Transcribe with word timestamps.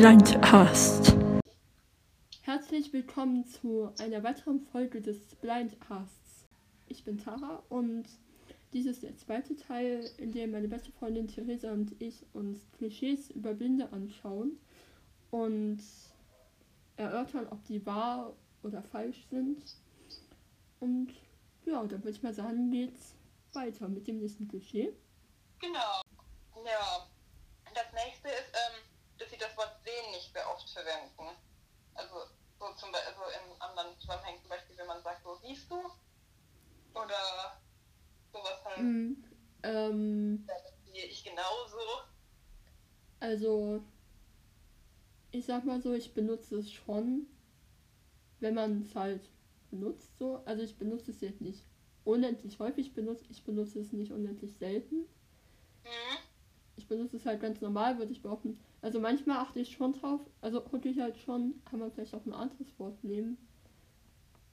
Blindcast. 0.00 1.14
Herzlich 2.40 2.90
willkommen 2.94 3.44
zu 3.44 3.92
einer 3.98 4.22
weiteren 4.22 4.58
Folge 4.58 5.02
des 5.02 5.34
Blindcasts. 5.42 6.46
Ich 6.88 7.04
bin 7.04 7.22
Tara 7.22 7.62
und 7.68 8.06
dies 8.72 8.86
ist 8.86 9.02
der 9.02 9.14
zweite 9.18 9.56
Teil, 9.56 10.10
in 10.16 10.32
dem 10.32 10.52
meine 10.52 10.68
beste 10.68 10.90
Freundin 10.92 11.28
Theresa 11.28 11.70
und 11.70 12.00
ich 12.00 12.24
uns 12.32 12.60
Klischees 12.78 13.28
über 13.28 13.52
Blinde 13.52 13.92
anschauen 13.92 14.58
und 15.30 15.82
erörtern, 16.96 17.46
ob 17.50 17.62
die 17.66 17.84
wahr 17.84 18.32
oder 18.62 18.82
falsch 18.82 19.26
sind. 19.28 19.62
Und 20.80 21.12
ja, 21.66 21.84
dann 21.84 22.02
würde 22.02 22.16
ich 22.16 22.22
mal 22.22 22.32
sagen, 22.32 22.70
geht's 22.70 23.12
weiter 23.52 23.86
mit 23.86 24.06
dem 24.06 24.20
nächsten 24.20 24.48
Klischee. 24.48 24.94
Genau. 25.58 26.00
Ja. 26.64 27.06
Das 27.74 27.92
nächste 27.92 28.28
ist, 28.28 28.50
ähm, 28.54 28.80
dass 29.20 29.30
sie 29.30 29.36
das 29.36 29.56
Wort 29.56 29.76
sehen 29.84 30.10
nicht 30.12 30.32
sehr 30.32 30.48
oft 30.50 30.58
verwenden. 30.72 31.36
Also 31.94 32.14
so 32.58 32.74
zum 32.74 32.92
Beispiel 32.92 33.12
also 33.14 33.22
in 33.38 33.60
anderen 33.60 33.98
Zusammenhängen, 33.98 34.40
zum 34.40 34.50
Beispiel, 34.50 34.76
wenn 34.78 34.86
man 34.86 35.02
sagt, 35.02 35.22
so 35.24 35.34
siehst 35.42 35.70
du? 35.70 35.76
Oder 36.94 37.60
sowas 38.32 38.64
halt. 38.64 38.82
Mm, 38.82 39.24
ähm, 39.62 40.46
ich 40.92 41.24
genauso. 41.24 41.78
Also, 43.20 43.82
ich 45.30 45.44
sag 45.46 45.64
mal 45.64 45.80
so, 45.80 45.92
ich 45.92 46.14
benutze 46.14 46.56
es 46.56 46.70
schon, 46.72 47.26
wenn 48.40 48.54
man 48.54 48.82
es 48.82 48.94
halt 48.94 49.20
benutzt 49.70 50.18
so. 50.18 50.40
Also 50.44 50.62
ich 50.62 50.76
benutze 50.76 51.10
es 51.10 51.20
jetzt 51.20 51.40
nicht 51.40 51.62
unendlich 52.04 52.58
häufig 52.58 52.94
benutzt, 52.94 53.26
ich 53.30 53.44
benutze 53.44 53.80
es 53.80 53.92
nicht 53.92 54.12
unendlich 54.12 54.54
selten. 54.58 55.06
Mhm. 55.84 56.29
Ich 56.90 56.96
benutze 56.96 57.18
es 57.18 57.24
halt 57.24 57.40
ganz 57.40 57.60
normal, 57.60 57.98
würde 57.98 58.10
ich 58.10 58.20
behaupten. 58.20 58.58
Also 58.82 58.98
manchmal 58.98 59.36
achte 59.36 59.60
ich 59.60 59.70
schon 59.70 59.92
drauf, 59.92 60.20
also 60.40 60.60
wirklich 60.72 60.98
halt 60.98 61.16
schon, 61.18 61.54
kann 61.64 61.78
man 61.78 61.92
vielleicht 61.92 62.12
auch 62.16 62.26
ein 62.26 62.32
anderes 62.32 62.66
Wort 62.80 63.04
nehmen. 63.04 63.38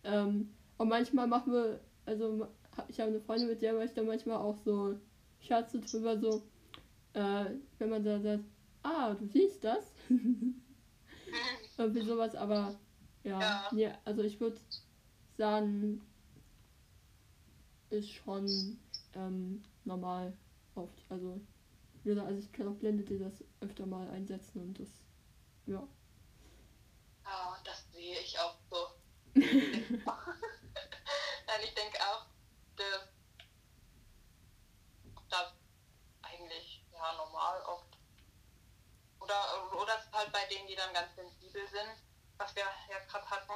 Ähm, 0.03 0.47
und 0.77 0.87
manchmal 0.87 1.25
machen 1.25 1.51
wir, 1.51 1.79
also 2.05 2.47
ich 2.89 2.99
habe 2.99 3.09
eine 3.09 3.21
Freundin, 3.21 3.47
mit 3.49 3.63
der 3.63 3.73
mache 3.73 3.85
ich 3.85 3.93
dann 3.93 4.05
manchmal 4.05 4.37
auch 4.37 4.55
so 4.55 4.99
Scherze 5.39 5.79
drüber, 5.79 6.19
so, 6.19 6.43
äh, 7.13 7.45
wenn 7.79 7.89
man 7.89 8.03
da 8.03 8.19
sagt, 8.19 8.43
ah, 8.83 9.15
du 9.15 9.25
siehst 9.25 9.63
das. 9.63 9.95
Irgendwie 11.79 12.03
sowas, 12.03 12.35
aber 12.35 12.75
ja, 13.23 13.39
Ja. 13.39 13.67
nee, 13.71 13.89
also 14.05 14.21
ich 14.21 14.39
würde 14.39 14.57
sagen, 15.39 16.01
ist 17.89 18.11
schon 18.11 18.77
ähm, 19.15 19.63
normal 19.85 20.33
oft. 20.75 21.03
Also, 21.09 21.41
gesagt, 22.07 22.27
also 22.27 22.39
ich 22.39 22.51
kenne 22.51 22.69
auch 22.71 22.75
Blinde, 22.75 23.03
die 23.03 23.19
das 23.19 23.43
öfter 23.61 23.85
mal 23.85 24.09
einsetzen 24.09 24.61
und 24.61 24.79
das, 24.79 24.89
ja. 25.65 25.87
Ja, 27.23 27.57
das 27.63 27.85
sehe 27.91 28.19
ich 28.19 28.39
auch 28.39 28.55
so. 28.69 28.77
Nein, 29.35 29.43
ich 31.63 31.73
denke 31.73 31.97
auch, 31.99 32.25
dass 32.75 33.09
das 35.29 35.53
eigentlich 36.21 36.85
ja 36.93 37.13
normal 37.17 37.61
oft. 37.63 37.97
Oder, 39.19 39.41
oder 39.81 39.93
halt 40.13 40.31
bei 40.31 40.45
denen, 40.49 40.67
die 40.67 40.75
dann 40.75 40.93
ganz 40.93 41.15
sensibel 41.15 41.67
sind, 41.67 42.03
was 42.37 42.55
wir 42.55 42.63
ja 42.63 42.99
gerade 43.07 43.29
hatten. 43.29 43.53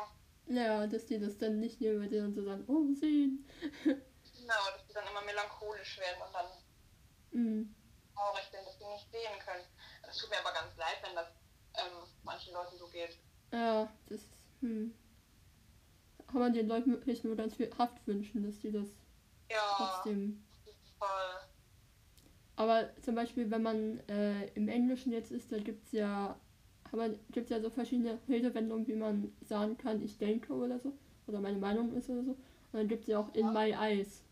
Ja, 0.48 0.86
dass 0.88 1.06
die 1.06 1.20
das 1.20 1.38
dann 1.38 1.60
nicht 1.60 1.80
nehmen, 1.80 2.02
weil 2.02 2.10
die 2.10 2.18
dann 2.18 2.34
so 2.34 2.44
sagen, 2.44 2.66
oh, 2.68 2.94
sehen. 2.94 3.48
Genau, 3.84 4.72
dass 4.74 4.86
die 4.88 4.94
dann 4.94 5.08
immer 5.08 5.22
melancholisch 5.22 6.00
werden 6.00 6.22
und 6.28 6.34
dann 6.34 6.46
Mhm. 7.32 7.76
Traurig 8.22 8.46
sind, 8.52 8.66
dass 8.66 8.78
sie 8.78 8.86
nicht 8.86 9.12
sehen 9.12 9.40
können. 9.44 9.66
Es 10.08 10.18
tut 10.18 10.30
mir 10.30 10.40
aber 10.40 10.54
ganz 10.54 10.78
leid, 10.78 10.98
wenn 11.02 11.16
das 11.16 11.28
ähm, 11.76 12.08
manchen 12.24 12.54
Leuten 12.54 12.78
so 12.78 12.88
geht. 12.88 13.18
Ja, 13.52 13.90
das, 14.08 14.22
hm. 14.62 14.94
Kann 16.28 16.40
man 16.40 16.54
den 16.54 16.68
Leuten 16.68 16.92
wirklich 16.92 17.24
nur 17.24 17.36
ganz 17.36 17.56
viel 17.56 17.70
Haft 17.78 18.06
wünschen, 18.08 18.44
dass 18.44 18.60
die 18.60 18.72
das 18.72 18.88
Ja, 19.50 19.76
trotzdem 19.78 20.44
voll. 20.98 21.08
Aber 22.56 22.90
zum 23.02 23.16
Beispiel, 23.16 23.50
wenn 23.50 23.64
man 23.64 24.00
äh, 24.08 24.48
im 24.54 24.70
Englischen 24.70 25.12
jetzt 25.12 25.32
ist, 25.32 25.52
da 25.52 25.58
gibt 25.58 25.86
es 25.86 25.92
ja, 25.94 26.40
gibt 27.32 27.50
ja 27.50 27.60
so 27.60 27.70
verschiedene 27.70 28.20
Redewendungen, 28.30 28.88
wie 28.88 28.96
man 28.96 29.34
sagen 29.42 29.78
kann, 29.78 30.02
ich 30.02 30.18
denke 30.18 30.54
oder 30.54 30.80
so. 30.80 30.94
Oder 31.28 31.40
meine 31.40 31.58
Meinung 31.58 31.94
ist 31.96 32.10
oder 32.10 32.24
so. 32.24 32.32
Und 32.32 32.74
dann 32.74 32.88
gibt 32.88 33.04
es 33.04 33.08
ja 33.08 33.20
auch 33.20 33.34
in 33.34 33.52
my 33.52 33.72
eyes. 33.72 34.24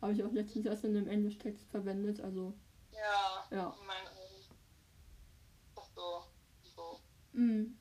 Habe 0.00 0.12
ich 0.12 0.22
auch 0.22 0.32
letztens 0.32 0.66
erst 0.66 0.84
in 0.84 0.96
einem 0.96 1.08
Englischtext 1.08 1.68
verwendet. 1.70 2.20
Also, 2.20 2.54
Ja, 2.98 3.46
ja. 3.50 3.76
mein 3.86 4.06
Augen. 4.08 4.56
Das 5.74 5.86
ist 5.86 5.94
so, 5.94 6.24
so. 6.74 7.00
Mm. 7.32 7.78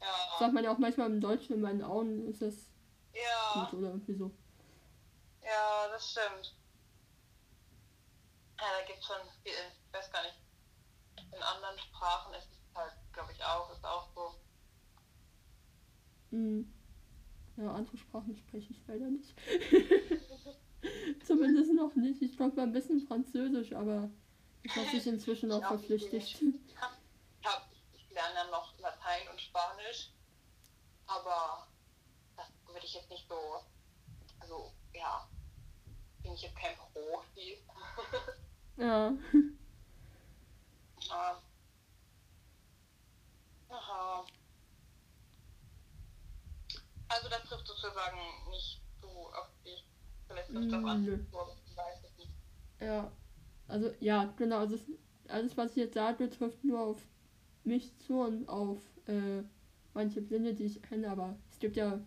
Ja, 0.00 0.38
Sagt 0.38 0.54
man 0.54 0.64
ja 0.64 0.72
auch 0.72 0.78
manchmal 0.78 1.10
im 1.10 1.20
Deutschen, 1.20 1.54
in 1.54 1.60
meinen 1.60 1.82
Augen 1.82 2.26
ist 2.28 2.42
das 2.42 2.70
ja, 3.12 3.64
gut 3.70 3.78
oder 3.80 3.88
irgendwie 3.88 4.14
so. 4.14 4.30
ja, 5.42 5.88
das 5.88 6.10
stimmt. 6.10 6.56
Ja, 8.58 8.66
da 8.78 8.86
gibt 8.86 9.00
es 9.00 9.06
schon 9.06 9.16
viel, 9.42 9.52
ich 9.52 9.92
weiß 9.92 10.10
gar 10.12 10.22
nicht, 10.22 10.38
in 11.16 11.42
anderen 11.42 11.78
Sprachen 11.78 12.34
ist 12.34 12.48
es 12.50 12.74
halt, 12.74 12.92
glaube 13.12 13.32
ich, 13.32 13.44
auch, 13.44 13.70
ist 13.72 13.84
auch 13.84 14.08
so. 14.14 14.34
Mm. 16.36 16.62
Ja, 17.56 17.72
andere 17.72 17.96
Sprachen 17.96 18.36
spreche 18.36 18.72
ich 18.72 18.86
leider 18.86 19.08
nicht. 19.10 19.34
Zumindest 21.24 21.72
noch 21.72 21.94
nicht. 21.94 22.22
Ich 22.22 22.36
glaube 22.36 22.56
mal 22.56 22.62
ein 22.64 22.72
bisschen 22.72 23.00
Französisch, 23.00 23.72
aber 23.72 24.02
das 24.02 24.23
hat 24.70 24.88
sich 24.90 25.06
inzwischen 25.06 25.52
auch 25.52 25.60
Ja, 25.60 25.68
verflüchtigt. 25.68 26.42
Ich, 26.42 26.76
hab, 27.44 27.68
ich 27.92 28.10
lerne 28.10 28.34
ja 28.34 28.44
noch 28.50 28.78
Latein 28.78 29.28
und 29.30 29.40
Spanisch, 29.40 30.10
aber 31.06 31.66
das 32.36 32.46
würde 32.66 32.84
ich 32.86 32.94
jetzt 32.94 33.10
nicht 33.10 33.28
so, 33.28 33.36
also 34.40 34.72
ja, 34.94 35.28
bin 36.22 36.32
ich 36.32 36.42
jetzt 36.42 36.56
kein 36.56 36.76
Profi. 36.76 37.58
Ja. 38.76 39.12
Ja. 41.10 41.38
Aha. 43.68 44.24
Also 47.08 47.28
das 47.28 47.42
trifft 47.44 47.66
sozusagen 47.66 48.18
nicht 48.50 48.80
so 49.02 49.08
auf 49.34 49.48
dich. 49.64 49.84
Vielleicht 50.26 50.48
trifft 50.48 50.72
das 50.72 50.84
an. 50.84 51.04
nö. 51.04 51.18
Ich 51.66 51.76
weiß 51.76 52.04
es 52.04 52.16
nicht. 52.16 52.32
Ja, 52.80 53.12
also 53.74 53.90
ja, 53.98 54.32
genau. 54.36 54.58
Also 54.58 54.76
es, 54.76 54.86
alles, 55.28 55.56
was 55.56 55.72
ich 55.72 55.78
jetzt 55.78 55.94
sage, 55.94 56.30
trifft 56.30 56.62
nur 56.62 56.78
auf 56.80 57.04
mich 57.64 57.96
zu 57.98 58.20
und 58.20 58.48
auf 58.48 58.78
äh, 59.06 59.42
manche 59.94 60.22
Blinde, 60.22 60.54
die 60.54 60.66
ich 60.66 60.80
kenne. 60.80 61.10
Aber 61.10 61.36
es 61.50 61.58
gibt 61.58 61.76
ja 61.76 62.00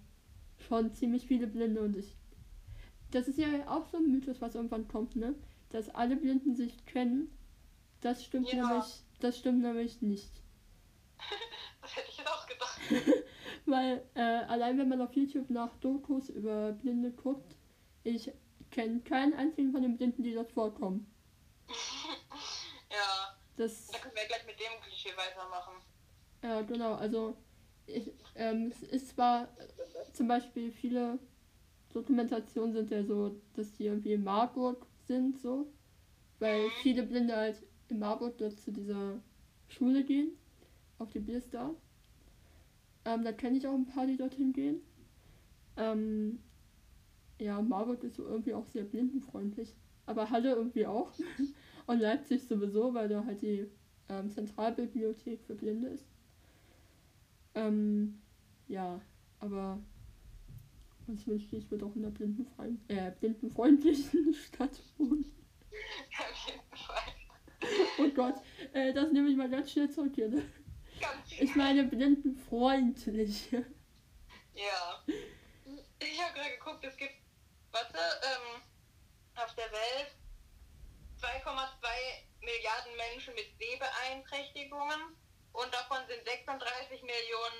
schon 0.69 0.93
ziemlich 0.93 1.27
viele 1.27 1.45
Blinde 1.45 1.81
und 1.81 1.97
ich. 1.97 2.15
Das 3.11 3.27
ist 3.27 3.37
ja 3.37 3.47
auch 3.67 3.85
so 3.87 3.97
ein 3.97 4.09
Mythos, 4.09 4.39
was 4.39 4.55
irgendwann 4.55 4.87
kommt, 4.87 5.17
ne? 5.17 5.35
Dass 5.69 5.89
alle 5.89 6.15
Blinden 6.15 6.55
sich 6.55 6.85
kennen. 6.85 7.29
Das 7.99 8.23
stimmt 8.23 8.49
Ja. 8.53 8.65
nämlich. 8.65 9.03
Das 9.19 9.37
stimmt 9.37 9.61
nämlich 9.61 10.01
nicht. 10.01 10.31
Das 11.81 11.95
hätte 11.95 12.07
ich 12.09 12.17
jetzt 12.17 12.29
auch 12.29 12.45
gedacht. 12.47 12.79
Weil 13.65 14.03
äh, 14.15 14.21
allein 14.21 14.77
wenn 14.77 14.89
man 14.89 14.99
auf 15.01 15.13
YouTube 15.13 15.49
nach 15.49 15.73
Dokus 15.77 16.29
über 16.29 16.73
Blinde 16.73 17.11
guckt, 17.11 17.55
ich 18.03 18.31
kenne 18.71 18.99
keinen 18.99 19.33
einzigen 19.33 19.71
von 19.71 19.81
den 19.81 19.95
Blinden, 19.95 20.21
die 20.23 20.33
dort 20.33 20.51
vorkommen. 20.51 21.07
Das. 23.57 23.87
da 23.87 23.97
können 23.97 24.15
wir 24.15 24.27
gleich 24.27 24.45
mit 24.45 24.59
dem 24.59 24.81
Klischee 24.81 25.17
weitermachen. 25.17 25.73
Ja, 26.43 26.61
genau. 26.61 26.93
Also 26.93 27.35
ich, 27.87 28.11
ähm, 28.35 28.71
es 28.71 28.83
ist 28.83 29.09
zwar 29.09 29.43
äh, 29.43 30.13
zum 30.13 30.27
Beispiel 30.27 30.71
viele 30.71 31.19
Dokumentationen 31.93 32.73
sind 32.73 32.91
ja 32.91 33.03
so, 33.03 33.41
dass 33.55 33.73
die 33.73 33.85
irgendwie 33.85 34.13
in 34.13 34.23
Marburg 34.23 34.85
sind, 35.07 35.39
so. 35.39 35.67
Weil 36.39 36.69
viele 36.83 37.03
Blinde 37.03 37.35
halt 37.35 37.63
in 37.89 37.99
Marburg 37.99 38.37
dort 38.37 38.59
zu 38.59 38.71
dieser 38.71 39.19
Schule 39.67 40.03
gehen, 40.03 40.37
auf 40.99 41.11
die 41.11 41.41
da. 41.51 41.71
Ähm, 43.05 43.23
da 43.23 43.31
kenne 43.31 43.57
ich 43.57 43.65
auch 43.65 43.73
ein 43.73 43.87
paar, 43.87 44.05
die 44.05 44.17
dorthin 44.17 44.53
gehen. 44.53 44.81
Ähm, 45.77 46.43
ja, 47.39 47.61
Marburg 47.61 48.03
ist 48.03 48.15
so 48.15 48.25
irgendwie 48.25 48.53
auch 48.53 48.67
sehr 48.67 48.83
blindenfreundlich. 48.83 49.73
Aber 50.05 50.29
Halle 50.29 50.53
irgendwie 50.53 50.85
auch. 50.85 51.11
Und 51.87 52.01
Leipzig 52.01 52.45
sowieso, 52.45 52.93
weil 52.93 53.07
da 53.07 53.25
halt 53.25 53.41
die 53.41 53.65
ähm, 54.09 54.29
Zentralbibliothek 54.29 55.41
für 55.43 55.55
Blinde 55.55 55.87
ist. 55.87 56.05
Ähm, 57.55 58.21
ja, 58.67 59.01
aber 59.39 59.79
was 61.07 61.25
wünschte 61.25 61.55
ich, 61.55 61.71
würde 61.71 61.85
auch 61.85 61.95
in 61.95 62.03
einer 62.03 62.13
blindenfreien, 62.13 62.81
äh, 62.89 63.11
blindenfreundlichen 63.11 64.33
Stadt 64.47 64.81
wohnen. 64.97 65.33
Auf 66.19 66.47
jeden 66.47 66.75
Fall. 66.75 67.13
Oh 67.99 68.09
Gott, 68.13 68.35
äh, 68.73 68.93
das 68.93 69.11
nehme 69.13 69.29
ich 69.29 69.37
mal 69.37 69.49
ganz 69.49 69.71
schnell 69.71 69.89
zurück 69.89 70.11
hier. 70.13 70.27
Ne? 70.27 70.43
Ganz 70.99 71.31
Ich 71.39 71.55
meine 71.55 71.85
blindenfreundlich. 71.85 73.51
Ja. 73.51 75.03
Ich 75.99 76.21
habe 76.21 76.33
gerade 76.33 76.51
geguckt, 76.57 76.83
es 76.83 76.97
gibt, 76.97 77.13
warte, 77.71 77.97
ähm, 77.97 78.61
auf 79.35 79.55
der 79.55 79.71
Welt 79.71 80.16
2,2 81.21 81.87
Milliarden 82.41 82.95
Menschen 82.95 83.33
mit 83.35 83.47
Sehbeeinträchtigungen 83.59 85.17
und 85.53 85.73
davon 85.73 85.97
sind 86.07 86.23
36 86.25 87.01
Millionen 87.01 87.59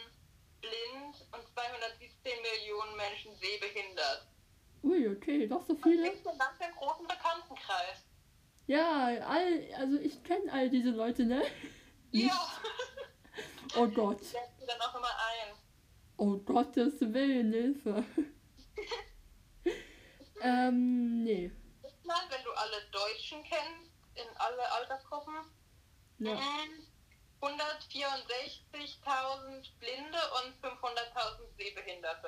blind 0.62 1.15
und 1.33 1.44
217 1.54 2.31
Millionen 2.42 2.95
Menschen 2.98 3.36
sehbehindert. 3.36 4.27
Ui, 4.83 5.07
okay, 5.09 5.48
doch 5.48 5.65
so 5.65 5.74
Das 5.74 5.83
viele. 5.83 6.12
ist 6.12 6.27
ein 6.27 6.38
ganz 6.38 6.57
großen 6.77 7.07
Bekanntenkreis. 7.07 8.06
Ja, 8.68 9.06
all, 9.27 9.68
also 9.77 9.98
ich 10.00 10.24
kenne 10.24 10.51
all 10.51 10.69
diese 10.69 10.89
Leute, 10.92 11.25
ne? 11.25 11.44
Ja. 12.12 12.39
Oh 13.75 13.88
Gott. 13.88 14.21
Ich 14.21 14.30
setze 14.30 14.65
dann 14.65 14.81
auch 14.81 14.95
immer 14.95 15.07
ein. 15.07 15.56
Oh 16.18 16.38
Gottes 16.38 17.00
Willen, 17.01 17.51
Hilfe. 17.51 18.04
ähm, 20.42 21.24
nee. 21.24 21.51
Mal, 22.07 22.24
wenn 22.30 22.44
du 22.44 22.51
alle 22.51 22.81
Deutschen 22.92 23.44
kennst, 23.44 23.92
in 24.15 24.27
alle 24.38 24.71
Altersgruppen, 24.71 25.33
Ja. 26.19 26.33
Mhm. 26.36 26.83
164.000 27.39 29.71
Blinde 29.80 30.18
und 30.38 30.56
500.000 30.63 31.56
Sehbehinderte. 31.57 32.27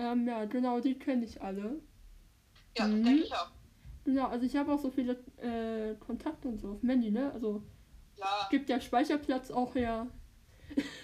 Ähm, 0.00 0.26
ja, 0.26 0.44
genau, 0.46 0.80
die 0.80 0.98
kenne 0.98 1.24
ich 1.24 1.40
alle. 1.40 1.80
Ja, 2.76 2.86
Mhm. 2.86 3.04
denke 3.04 3.22
ich 3.24 3.32
auch. 3.34 3.50
Genau, 4.04 4.26
also 4.26 4.44
ich 4.46 4.56
habe 4.56 4.72
auch 4.72 4.80
so 4.80 4.90
viele 4.90 5.12
äh, 5.36 5.94
Kontakte 5.96 6.48
und 6.48 6.58
so 6.58 6.72
auf 6.72 6.80
dem 6.80 6.88
Handy, 6.88 7.10
ne? 7.12 7.30
Also 7.32 7.62
Klar, 8.16 8.48
gibt 8.50 8.68
ja 8.68 8.80
Speicherplatz 8.80 9.52
auch 9.52 9.74
her. 9.76 10.08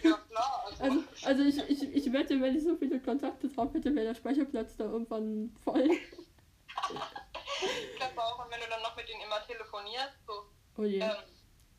ja 0.02 0.16
klar. 0.28 0.64
Also, 0.80 0.84
Also, 0.84 1.04
also 1.22 1.42
ich, 1.44 1.58
ich, 1.70 1.82
ich 1.94 2.12
wette, 2.12 2.40
wenn 2.40 2.56
ich 2.56 2.62
so 2.64 2.76
viele 2.76 3.00
Kontakte 3.00 3.48
drauf 3.48 3.72
hätte, 3.74 3.94
wäre 3.94 4.06
der 4.06 4.14
Speicherplatz 4.14 4.76
da 4.76 4.84
irgendwann 4.84 5.54
voll. 5.64 5.90
ich 7.92 7.96
glaube 7.96 8.22
auch, 8.22 8.44
und 8.44 8.50
wenn 8.50 8.60
du 8.60 8.66
dann 8.68 8.82
noch 8.82 8.96
mit 8.96 9.08
denen 9.08 9.22
immer 9.22 9.44
telefonierst, 9.46 10.18
so, 10.26 10.50
Oh 10.78 10.84
je, 10.84 11.00
ähm, 11.00 11.10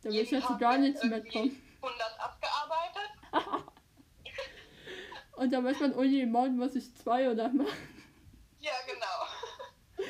da 0.01 0.09
will 0.09 0.19
ich 0.19 0.31
jetzt 0.31 0.47
zu 0.47 0.57
gar 0.57 0.77
nichts 0.77 1.01
mehr 1.03 1.23
kommen. 1.23 1.61
100 1.81 2.19
abgearbeitet. 2.19 3.09
Und 5.37 5.53
dann 5.53 5.63
weiß 5.63 5.79
man, 5.79 5.95
oh 5.95 6.03
je, 6.03 6.25
morgen 6.25 6.57
muss 6.57 6.75
ich 6.75 6.93
zwei 6.97 7.31
oder 7.31 7.47
machen. 7.53 7.69
Ja, 8.59 8.73
genau. 8.85 10.05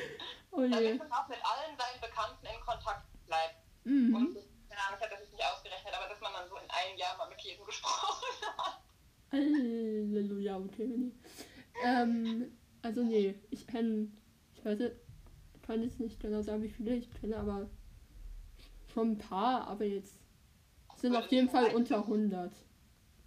Oh 0.50 0.62
je. 0.62 0.70
Damit 0.70 0.98
man 0.98 1.12
auch 1.12 1.28
mit 1.28 1.38
allen 1.38 1.78
seinen 1.78 2.00
Bekannten 2.00 2.46
in 2.46 2.60
Kontakt 2.66 3.06
bleibt. 3.26 3.54
Mhm. 3.84 4.12
Und, 4.12 4.34
keine 4.68 4.82
Ahnung, 4.82 4.98
ich 4.98 5.04
habe 5.04 5.10
das 5.10 5.20
jetzt 5.20 5.32
nicht 5.32 5.44
ausgerechnet, 5.44 5.94
aber 5.94 6.08
dass 6.08 6.20
man 6.20 6.32
dann 6.32 6.48
so 6.48 6.56
in 6.56 6.68
einem 6.68 6.98
Jahr 6.98 7.16
mal 7.16 7.28
mit 7.28 7.40
jedem 7.42 7.64
gesprochen 7.64 8.26
hat. 8.58 8.80
Halleluja, 9.30 10.56
okay, 10.56 10.86
nee. 10.88 11.12
Ähm, 11.84 12.58
also 12.82 13.04
nee, 13.04 13.40
ich 13.50 13.68
kenne, 13.68 14.08
ich 14.56 14.64
weiß 14.64 14.80
nicht, 14.80 14.96
kann 15.70 15.84
jetzt 15.84 16.00
nicht 16.00 16.18
genau 16.18 16.42
sagen, 16.42 16.64
wie 16.64 16.68
viele 16.68 16.96
ich 16.96 17.08
kenne, 17.20 17.36
aber 17.36 17.68
schon 18.92 19.12
ein 19.12 19.18
paar, 19.18 19.68
aber 19.68 19.84
jetzt 19.84 20.18
sind 20.96 21.14
auf 21.14 21.30
jeden 21.30 21.48
Fall 21.48 21.72
unter 21.76 21.98
100. 21.98 22.50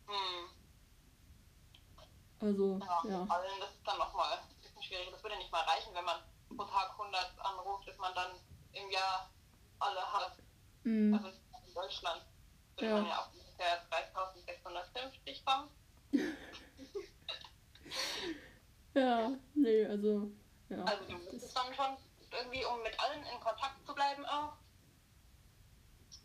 Hm. 0.07 0.49
Also, 2.41 2.79
Ja, 2.83 3.09
ja. 3.09 3.25
allen, 3.29 3.59
das 3.61 3.69
ist 3.69 3.87
dann 3.87 3.97
nochmal 3.97 4.39
ein 4.39 4.59
bisschen 4.61 4.83
schwierig. 4.83 5.07
Das 5.09 5.23
würde 5.23 5.37
nicht 5.37 5.53
mal 5.53 5.61
reichen, 5.61 5.93
wenn 5.93 6.03
man 6.03 6.17
pro 6.49 6.65
Tag 6.65 6.91
100 6.99 7.33
anruft, 7.39 7.87
dass 7.87 7.97
man 7.97 8.13
dann 8.13 8.31
im 8.73 8.91
Jahr 8.91 9.29
alle 9.79 10.01
hat. 10.01 10.35
Mhm. 10.83 11.13
Also 11.13 11.29
in 11.29 11.73
Deutschland 11.73 12.25
würde 12.75 12.89
Ja. 12.89 12.97
man 12.97 13.05
ja 13.07 13.19
auf 13.19 13.29
ungefähr 13.33 13.85
3650 13.89 15.45
kommen. 15.45 15.69
Ja, 18.95 19.31
nee, 19.55 19.87
also, 19.87 20.29
ja. 20.69 20.83
Also 20.83 21.03
du 21.05 21.13
müsstest 21.17 21.57
dann 21.57 21.73
schon 21.73 21.97
irgendwie, 22.33 22.65
um 22.65 22.81
mit 22.83 22.99
allen 22.99 23.23
in 23.23 23.39
Kontakt 23.39 23.85
zu 23.85 23.93
bleiben 23.93 24.25
auch, 24.25 24.53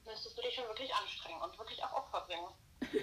müsstest 0.04 0.36
du 0.36 0.42
dich 0.42 0.54
schon 0.54 0.66
wirklich 0.66 0.92
anstrengen 0.94 1.40
und 1.42 1.58
wirklich 1.58 1.82
auch 1.84 1.92
Opfer 1.92 2.26
bringen. 2.26 2.48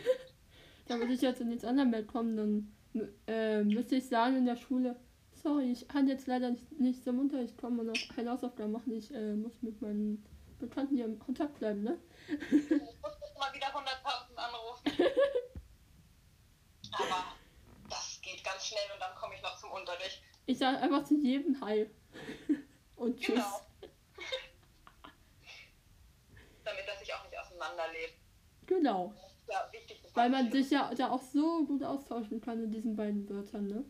Da 0.88 1.00
würde 1.00 1.13
ich 1.13 1.22
jetzt 1.22 1.42
in 1.42 1.50
nichts 1.50 1.66
anderem 1.66 1.90
mehr 1.90 2.06
kommen, 2.06 2.38
dann 2.38 3.18
äh, 3.25 3.63
müsste 3.63 3.96
ich 3.96 4.07
sagen 4.07 4.38
in 4.38 4.46
der 4.46 4.56
Schule, 4.56 4.96
sorry, 5.34 5.72
ich 5.72 5.88
kann 5.88 6.07
jetzt 6.07 6.28
leider 6.28 6.52
nicht, 6.52 6.72
nicht 6.80 7.04
zum 7.04 7.19
Unterricht 7.19 7.57
kommen 7.57 7.80
und 7.80 7.90
auch 7.90 8.16
keine 8.16 8.30
Hausaufgaben 8.30 8.72
machen, 8.72 8.94
ich 8.94 9.12
äh, 9.12 9.34
muss 9.34 9.63
mit 9.63 9.81
meinen 9.81 10.24
Bekannten 10.60 10.96
hier 10.96 11.06
im 11.06 11.18
Kontakt 11.18 11.58
bleiben, 11.58 11.81
ne? 11.84 11.98
Ich 12.28 12.69
muss 12.69 13.18
jetzt 13.19 13.40
mal 13.40 13.51
wieder 13.54 13.68
100.000 13.68 14.36
anrufen. 14.36 14.92
Aber 16.92 17.25
das 17.90 18.19
geht 18.22 18.44
ganz 18.44 18.66
schnell 18.66 18.86
und 18.94 19.00
dann 19.00 19.16
komme 19.16 19.36
ich 19.36 19.42
noch 19.42 19.58
zum 19.60 19.72
Unterricht. 19.72 20.22
Ich 20.46 20.58
sage 20.60 20.78
einfach 20.78 21.04
zu 21.04 21.16
jedem 21.16 21.60
Hi. 21.62 21.90
Und 22.95 23.19
tschüss. 23.19 23.36
Genau. 23.36 23.62
Damit 26.63 26.88
das 26.88 27.00
sich 27.00 27.13
auch 27.13 27.24
nicht 27.24 27.38
auseinanderlebt. 27.38 28.15
Genau. 28.65 29.13
Ja, 29.47 29.69
wichtig. 29.71 30.01
Weil 30.13 30.30
man 30.30 30.51
sich 30.51 30.71
ja 30.71 30.94
da 30.95 31.12
auch 31.12 31.21
so 31.21 31.65
gut 31.65 31.83
austauschen 31.83 32.42
kann 32.42 32.63
in 32.63 32.71
diesen 32.71 32.95
beiden 32.95 33.30
Wörtern, 33.30 33.68
ne? 33.68 33.86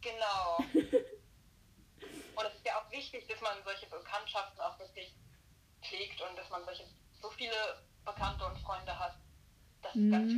Genau. 0.00 0.56
und 0.58 2.46
es 2.46 2.54
ist 2.54 2.66
ja 2.66 2.80
auch 2.80 2.90
wichtig, 2.92 3.26
dass 3.28 3.40
man 3.40 3.56
solche 3.64 3.86
Bekanntschaften 3.86 4.60
auch 4.60 4.78
wirklich 4.78 5.14
pflegt 5.82 6.20
und 6.20 6.36
dass 6.38 6.48
man 6.50 6.64
solche 6.64 6.84
so 7.20 7.30
viele 7.30 7.54
Bekannte 8.04 8.44
und 8.44 8.58
Freunde 8.58 8.96
hat. 8.98 9.16
Das 9.82 9.96
ist 9.96 10.10
ganz 10.10 10.32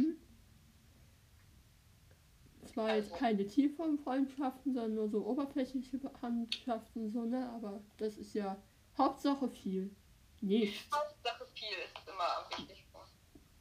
Es 2.75 2.76
war 2.76 2.97
jetzt 2.97 3.15
keine 3.15 3.47
tieferen 3.47 4.00
Freundschaften, 4.00 4.75
sondern 4.75 4.97
nur 4.97 5.09
so 5.09 5.25
oberflächliche 5.25 5.97
Bekanntschaften, 5.97 7.09
so, 7.09 7.25
ne? 7.25 7.49
Aber 7.50 7.81
das 7.99 8.17
ist 8.17 8.35
ja 8.35 8.61
Hauptsache 8.99 9.49
viel. 9.49 9.94
Nicht. 10.41 10.93
Hauptsache 10.93 11.47
viel 11.55 11.69
ist 11.85 12.09
immer 12.09 12.37
am 12.37 12.50
wichtigsten. 12.50 12.85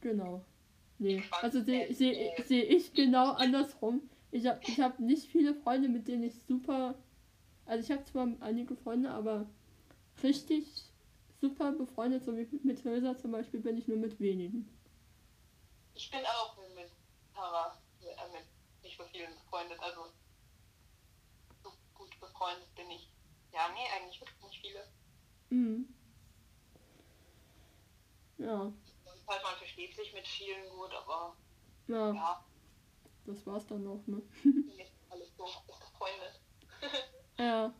Genau. 0.01 0.43
Nee. 0.97 1.21
Also 1.43 1.61
sehe 1.61 1.93
seh, 1.93 2.31
seh 2.43 2.61
ich 2.61 2.91
genau 2.93 3.33
andersrum. 3.33 4.01
Ich 4.31 4.47
habe 4.47 4.59
ich 4.65 4.79
hab 4.79 4.99
nicht 4.99 5.27
viele 5.27 5.53
Freunde, 5.53 5.89
mit 5.89 6.07
denen 6.07 6.23
ich 6.23 6.33
super. 6.47 6.95
Also 7.67 7.83
ich 7.83 7.91
habe 7.95 8.03
zwar 8.05 8.27
einige 8.39 8.75
Freunde, 8.75 9.11
aber 9.11 9.45
richtig 10.23 10.65
super 11.39 11.71
befreundet, 11.71 12.25
so 12.25 12.35
wie 12.35 12.47
mit 12.63 12.79
Hilsa 12.79 13.15
zum 13.15 13.31
Beispiel, 13.31 13.59
bin 13.59 13.77
ich 13.77 13.87
nur 13.87 13.97
mit 13.97 14.19
wenigen. 14.19 14.67
Ich 15.93 16.09
bin 16.09 16.21
auch 16.25 16.57
mit 16.75 16.89
Tara, 17.35 17.77
äh, 18.01 18.05
mit 18.33 18.45
nicht 18.83 18.97
so 18.97 19.02
vielen 19.13 19.33
befreundet, 19.35 19.79
also 19.79 20.11
so 21.63 21.71
gut 21.93 22.19
befreundet 22.19 22.75
bin 22.75 22.91
ich. 22.91 23.09
Ja, 23.53 23.69
nee, 23.69 23.87
eigentlich 23.95 24.19
wirklich 24.19 24.41
nicht 24.43 24.61
viele. 24.61 24.87
Mhm. 25.49 25.87
Ja, 28.39 28.73
heißt, 29.33 29.43
man 29.43 29.55
versteht 29.57 29.95
sich 29.95 30.13
mit 30.13 30.27
vielen 30.27 30.69
gut, 30.69 30.91
aber 30.93 31.35
ja, 31.87 32.13
ja, 32.13 32.45
das 33.25 33.45
war's 33.45 33.65
dann 33.67 33.83
noch, 33.83 34.05
ne? 34.07 34.21
alles 35.09 35.35
so 35.37 35.45
befreundet. 35.67 36.41
Ja. 37.39 37.73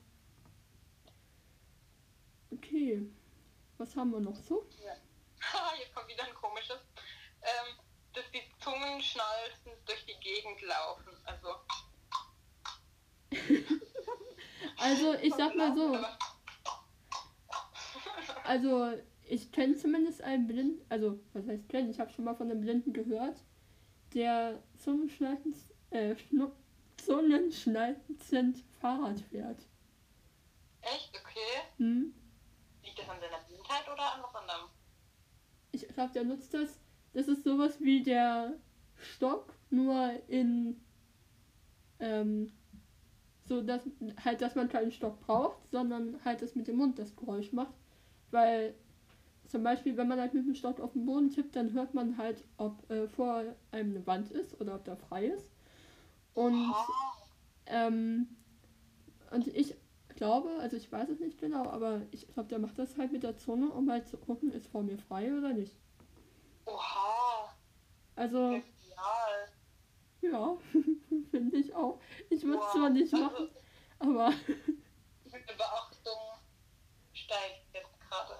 Okay. 2.49 3.07
Was 3.77 3.95
haben 3.95 4.09
wir 4.09 4.19
noch 4.19 4.35
so? 4.35 4.67
Haha, 5.41 5.75
Jetzt 5.79 5.93
kommt 5.93 6.07
wieder 6.07 6.23
ein 6.23 6.33
komisches. 6.33 6.79
Ähm, 8.65 8.71
dass 8.71 9.11
die 9.13 9.19
Zungenschnalzen 9.19 9.71
durch 9.85 10.05
die 10.05 10.19
Gegend 10.19 10.61
laufen. 10.61 11.11
Also, 11.25 11.55
Also, 14.77 15.13
ich 15.15 15.33
sag 15.33 15.55
mal 15.55 15.73
so. 15.73 15.97
Also, 18.45 18.91
ich 19.23 19.53
kenne 19.53 19.75
zumindest 19.77 20.21
einen 20.21 20.47
Blinden, 20.47 20.85
also, 20.89 21.17
was 21.31 21.47
heißt 21.47 21.69
kennen? 21.69 21.89
Ich 21.89 21.99
habe 21.99 22.11
schon 22.11 22.25
mal 22.25 22.35
von 22.35 22.51
einem 22.51 22.59
Blinden 22.59 22.91
gehört, 22.91 23.41
der 24.13 24.61
Zungenschneidend, 24.77 25.55
äh, 25.91 26.15
Zungenschneidend 26.97 28.63
Fahrrad 28.81 29.21
fährt. 29.21 29.65
Echt? 30.81 31.15
Okay. 31.15 31.61
Hm? 31.77 32.13
Liegt 32.83 32.99
das 32.99 33.07
an 33.07 33.19
seiner 33.21 33.39
Blindheit 33.43 33.87
oder 33.89 34.13
an 34.13 34.23
was 34.23 34.35
anderem? 34.35 34.69
Ich 35.71 35.87
glaube, 35.87 36.11
der 36.13 36.25
nutzt 36.25 36.53
das. 36.53 36.82
Das 37.13 37.27
ist 37.27 37.43
sowas 37.43 37.79
wie 37.79 38.01
der 38.03 38.53
Stock, 38.97 39.53
nur 39.69 40.11
in, 40.27 40.79
ähm, 41.99 42.51
so 43.45 43.61
dass 43.61 43.83
halt, 44.23 44.41
dass 44.41 44.55
man 44.55 44.69
keinen 44.69 44.91
Stock 44.91 45.19
braucht, 45.21 45.57
sondern 45.71 46.19
halt, 46.25 46.41
dass 46.41 46.55
mit 46.55 46.67
dem 46.67 46.77
Mund 46.77 46.97
das 46.97 47.15
Geräusch 47.15 47.51
macht. 47.51 47.73
Weil 48.31 48.73
zum 49.47 49.63
Beispiel, 49.63 49.97
wenn 49.97 50.07
man 50.07 50.19
halt 50.19 50.33
mit 50.33 50.45
dem 50.45 50.55
Stock 50.55 50.79
auf 50.79 50.93
den 50.93 51.05
Boden 51.05 51.29
tippt, 51.29 51.55
dann 51.55 51.73
hört 51.73 51.93
man 51.93 52.17
halt, 52.17 52.43
ob 52.57 52.89
äh, 52.89 53.07
vor 53.07 53.43
einem 53.71 53.91
eine 53.91 54.07
Wand 54.07 54.31
ist 54.31 54.59
oder 54.59 54.75
ob 54.75 54.85
da 54.85 54.95
frei 54.95 55.27
ist. 55.27 55.49
Und, 56.33 56.73
ähm, 57.67 58.27
und 59.31 59.47
ich 59.47 59.75
glaube, 60.15 60.49
also 60.59 60.77
ich 60.77 60.91
weiß 60.91 61.09
es 61.09 61.19
nicht 61.19 61.39
genau, 61.39 61.65
aber 61.69 62.01
ich 62.11 62.27
glaube, 62.27 62.49
der 62.49 62.59
macht 62.59 62.79
das 62.79 62.97
halt 62.97 63.11
mit 63.11 63.23
der 63.23 63.37
Zunge, 63.37 63.69
um 63.69 63.91
halt 63.91 64.07
zu 64.07 64.17
gucken, 64.17 64.51
ist 64.51 64.67
vor 64.67 64.83
mir 64.83 64.97
frei 64.97 65.35
oder 65.37 65.53
nicht. 65.53 65.75
Also, 68.15 68.61
Genial. 68.61 69.49
ja, 70.21 70.57
finde 71.31 71.57
ich 71.57 71.73
auch. 71.73 71.99
Ich 72.29 72.43
würde 72.43 72.59
es 72.59 72.65
Wow. 72.65 72.73
zwar 72.73 72.89
nicht 72.89 73.13
Also, 73.13 73.25
machen, 73.25 73.49
aber 73.99 74.33
Meine 75.31 75.45
Beachtung 75.57 76.19
steigt 77.13 77.73
jetzt 77.73 77.99
gerade. 77.99 78.35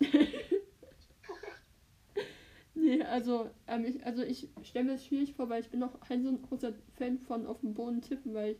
nee, 2.74 3.02
also, 3.02 3.50
ähm, 3.66 3.84
ich, 3.84 4.04
also 4.04 4.22
ich 4.22 4.48
stelle 4.62 4.86
mir 4.86 4.92
das 4.92 5.04
schwierig 5.06 5.34
vor, 5.34 5.48
weil 5.48 5.60
ich 5.62 5.70
bin 5.70 5.80
noch 5.80 6.00
kein 6.00 6.22
so 6.22 6.28
ein 6.28 6.42
großer 6.42 6.72
Fan 6.96 7.18
von 7.18 7.46
auf 7.46 7.60
dem 7.60 7.74
Boden 7.74 8.02
tippen, 8.02 8.34
weil 8.34 8.56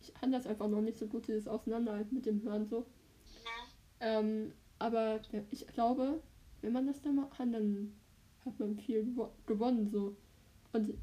ich 0.00 0.14
kann 0.14 0.32
das 0.32 0.46
einfach 0.46 0.68
noch 0.68 0.80
nicht 0.80 0.98
so 0.98 1.06
gut, 1.08 1.28
dieses 1.28 1.48
Auseinanderhalten 1.48 2.14
mit 2.14 2.26
dem 2.26 2.42
Hören 2.42 2.66
so. 2.66 2.86
Mhm. 3.34 3.72
Ähm, 4.00 4.52
aber 4.78 5.20
ich 5.50 5.66
glaube, 5.68 6.22
wenn 6.60 6.72
man 6.72 6.86
das 6.86 7.02
dann 7.02 7.16
mal 7.16 7.28
kann, 7.30 7.52
dann 7.52 8.01
hat 8.44 8.58
man 8.58 8.76
viel 8.78 9.02
gewo- 9.02 9.30
gewonnen 9.46 9.88
so. 9.90 10.16
Und 10.72 10.94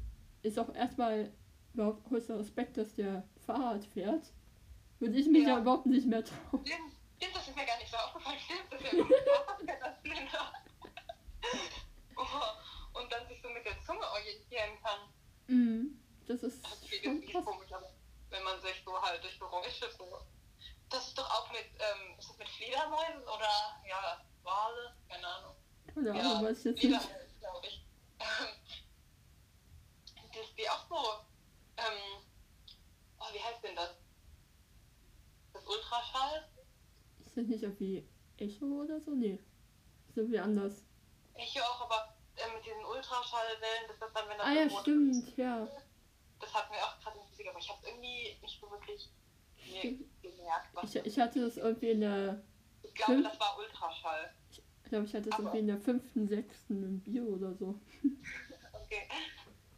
ist 0.42 0.58
auch 0.58 0.74
erstmal 0.74 1.32
überhaupt 1.74 2.04
größter 2.08 2.38
Respekt, 2.38 2.76
dass 2.76 2.94
der 2.94 3.22
Fahrrad 3.46 3.84
fährt. 3.84 4.32
Würde 4.98 5.16
ich 5.18 5.26
mich 5.28 5.44
ja, 5.44 5.50
Ja. 5.50 5.58
überhaupt 5.60 5.86
nicht 5.86 6.06
mehr 6.06 6.24
trauen. 6.24 6.64
Stimmt, 6.66 6.92
stimmt, 7.16 7.36
das 7.36 7.48
ist 7.48 7.56
mir 7.56 7.64
gar 7.66 7.78
nicht 7.78 7.90
so 7.90 7.96
aufgefallen. 7.96 8.38
Stimmt, 8.38 8.72
das 8.72 8.80
ist 8.82 8.92
ja. 10.32 10.52
Oh, 12.16 12.98
und 13.00 13.10
dann 13.10 13.26
sich 13.28 13.40
so 13.40 13.48
mit 13.48 13.64
der 13.64 13.80
Zunge 13.80 14.02
orientieren 14.12 14.76
kann. 14.82 14.98
Mhm. 15.46 15.98
Das 16.26 16.42
ist 16.42 16.62
Das 16.64 16.86
schon 17.02 17.20
krass. 17.22 17.44
komisch, 17.44 17.72
aber 17.72 17.90
wenn 18.28 18.42
man 18.44 18.60
sich 18.60 18.82
so 18.84 19.00
halt 19.00 19.22
durch 19.22 19.38
Geräusche 19.38 19.86
so. 19.96 20.04
Das 20.90 21.06
ist 21.08 21.16
doch 21.18 21.28
auch 21.30 21.50
mit, 21.52 21.64
ähm, 21.78 22.18
ist 22.18 22.28
das 22.28 22.38
mit 22.38 22.48
Fledermäusen 22.48 23.22
oder 23.22 23.80
ja, 23.88 24.20
Wale? 24.42 24.94
Keine 25.08 25.26
Ahnung. 25.26 25.54
Keine 25.94 26.08
Ja, 26.18 26.30
Ahnung, 26.32 26.44
weiß 26.50 26.58
ich 26.58 26.64
jetzt 26.66 26.84
nicht. 26.84 27.10
Ähm, 28.38 30.28
das 30.32 30.44
ist 30.46 30.58
die 30.58 30.68
auch 30.68 30.86
so, 30.88 30.96
ähm, 31.76 32.22
oh, 33.18 33.24
wie 33.32 33.40
heißt 33.40 33.62
denn 33.64 33.76
das? 33.76 33.90
Das 35.52 35.66
Ultraschall? 35.66 36.48
Ist 37.20 37.36
das 37.36 37.46
nicht 37.46 37.62
irgendwie 37.62 38.08
Echo 38.38 38.64
oder 38.82 39.00
so? 39.00 39.12
Nee. 39.12 39.38
Ist 40.08 40.16
irgendwie 40.16 40.38
anders. 40.38 40.84
Ich 41.36 41.60
auch, 41.62 41.80
aber 41.82 42.14
äh, 42.36 42.54
mit 42.54 42.64
diesen 42.64 42.84
Ultraschallwellen, 42.84 43.88
das 43.88 44.08
ist 44.08 44.16
dann, 44.16 44.28
wenn 44.28 44.38
das 44.38 44.46
Ah 44.46 44.52
ja, 44.52 44.70
stimmt, 44.80 45.36
ja. 45.36 45.68
Das 46.40 46.54
hat 46.54 46.70
mir 46.70 46.78
auch 46.78 46.98
gerade 47.00 47.18
in 47.18 47.24
Musik, 47.24 47.48
aber 47.48 47.58
ich 47.58 47.68
habe 47.68 47.86
irgendwie 47.86 48.38
nicht 48.40 48.60
so 48.60 48.70
wirklich 48.70 49.10
gemerkt, 50.22 50.68
was 50.74 50.94
Ich, 50.94 51.06
ich 51.06 51.18
hatte 51.18 51.40
das 51.40 51.56
irgendwie 51.56 51.90
in 51.90 52.00
der, 52.00 52.42
Ich 52.82 52.94
glaube, 52.94 53.22
das 53.22 53.38
war 53.38 53.58
Ultraschall. 53.58 54.34
Ich 54.90 54.92
glaube, 54.92 55.06
ich 55.06 55.14
hatte 55.14 55.30
Aber- 55.32 55.42
irgendwie 55.44 55.58
in 55.60 55.66
der 55.68 55.78
fünften, 55.78 56.26
sechsten 56.26 56.82
im 56.82 57.00
Bio 57.00 57.22
oder 57.22 57.54
so. 57.54 57.78
Okay. 58.72 59.08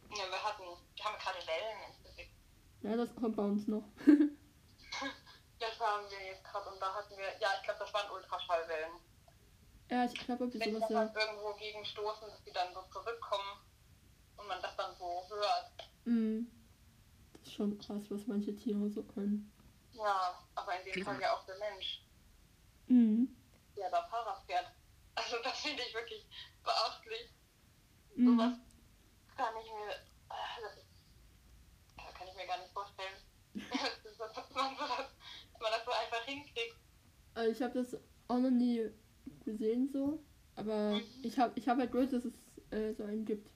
Ja, 0.09 0.25
wir 0.27 0.43
hatten, 0.43 0.63
wir 0.63 1.05
haben 1.05 1.17
gerade 1.19 1.37
Wellen 1.45 1.77
in 1.87 2.03
Physik. 2.03 2.29
Ja, 2.81 2.95
das 2.95 3.13
kommt 3.15 3.35
bei 3.35 3.43
uns 3.43 3.67
noch. 3.67 3.83
Das 5.59 5.79
haben 5.79 6.03
wir 6.09 6.25
jetzt 6.27 6.43
gerade 6.43 6.69
und 6.69 6.77
da 6.81 6.93
hatten 6.93 7.15
wir, 7.15 7.23
ja, 7.39 7.47
ich 7.57 7.63
glaube, 7.63 7.79
das 7.79 7.93
waren 7.93 8.11
Ultraschallwellen. 8.11 8.91
Ja, 9.89 10.03
ich 10.03 10.13
glaube, 10.13 10.43
irgendwie 10.43 10.59
Wenn 10.59 10.73
die 10.73 10.79
sowas, 10.81 10.89
dann 10.89 11.07
ja. 11.15 11.21
irgendwo 11.31 11.53
gegen 11.53 11.85
stoßen, 11.85 12.27
dass 12.27 12.43
die 12.43 12.51
dann 12.51 12.73
so 12.73 12.81
zurückkommen 12.91 13.61
und 14.35 14.47
man 14.47 14.61
das 14.61 14.75
dann 14.75 14.93
so 14.97 15.23
hört. 15.29 15.71
Mhm. 16.03 16.51
Das 17.31 17.43
ist 17.43 17.53
schon 17.53 17.77
krass, 17.77 18.03
was 18.09 18.27
manche 18.27 18.53
Tiere 18.57 18.89
so 18.89 19.03
können. 19.03 19.53
Ja, 19.93 20.33
aber 20.55 20.79
in 20.81 20.91
dem 20.91 21.05
Fall 21.05 21.21
ja 21.21 21.33
auch 21.33 21.45
der 21.45 21.57
Mensch, 21.59 22.01
Mhm. 22.87 23.33
der 23.77 23.89
da 23.89 24.03
Fahrrad 24.09 24.43
fährt. 24.45 24.69
Also 25.15 25.37
das 25.43 25.59
finde 25.59 25.83
ich 25.87 25.93
wirklich 25.93 26.25
beachtlich. 26.63 27.29
Sowas 28.15 28.57
Mhm. 28.57 29.37
kann 29.37 29.53
ich 29.63 29.71
mir, 29.71 29.91
äh, 29.91 30.61
das 30.61 30.77
ist, 30.77 32.17
kann 32.17 32.27
ich 32.27 32.35
mir 32.35 32.47
gar 32.47 32.59
nicht 32.59 32.73
vorstellen. 32.73 33.15
dass, 34.03 34.17
man 34.17 34.29
so 34.35 34.41
das, 34.41 34.49
dass 34.49 35.61
man 35.61 35.71
das 35.71 35.85
so 35.85 35.91
einfach 35.91 36.23
hinkriegt. 36.25 36.77
Also 37.35 37.51
ich 37.51 37.61
habe 37.61 37.73
das 37.83 37.95
auch 38.27 38.37
noch 38.39 38.49
nie 38.51 38.89
gesehen 39.45 39.89
so, 39.91 40.23
aber 40.55 40.91
Mhm. 40.95 41.21
ich 41.23 41.37
habe 41.37 41.53
ich 41.59 41.67
hab 41.67 41.77
halt 41.77 41.91
gehört, 41.91 42.13
dass 42.13 42.25
es 42.25 42.33
äh, 42.71 42.93
so 42.93 43.03
einen 43.03 43.25
gibt. 43.25 43.51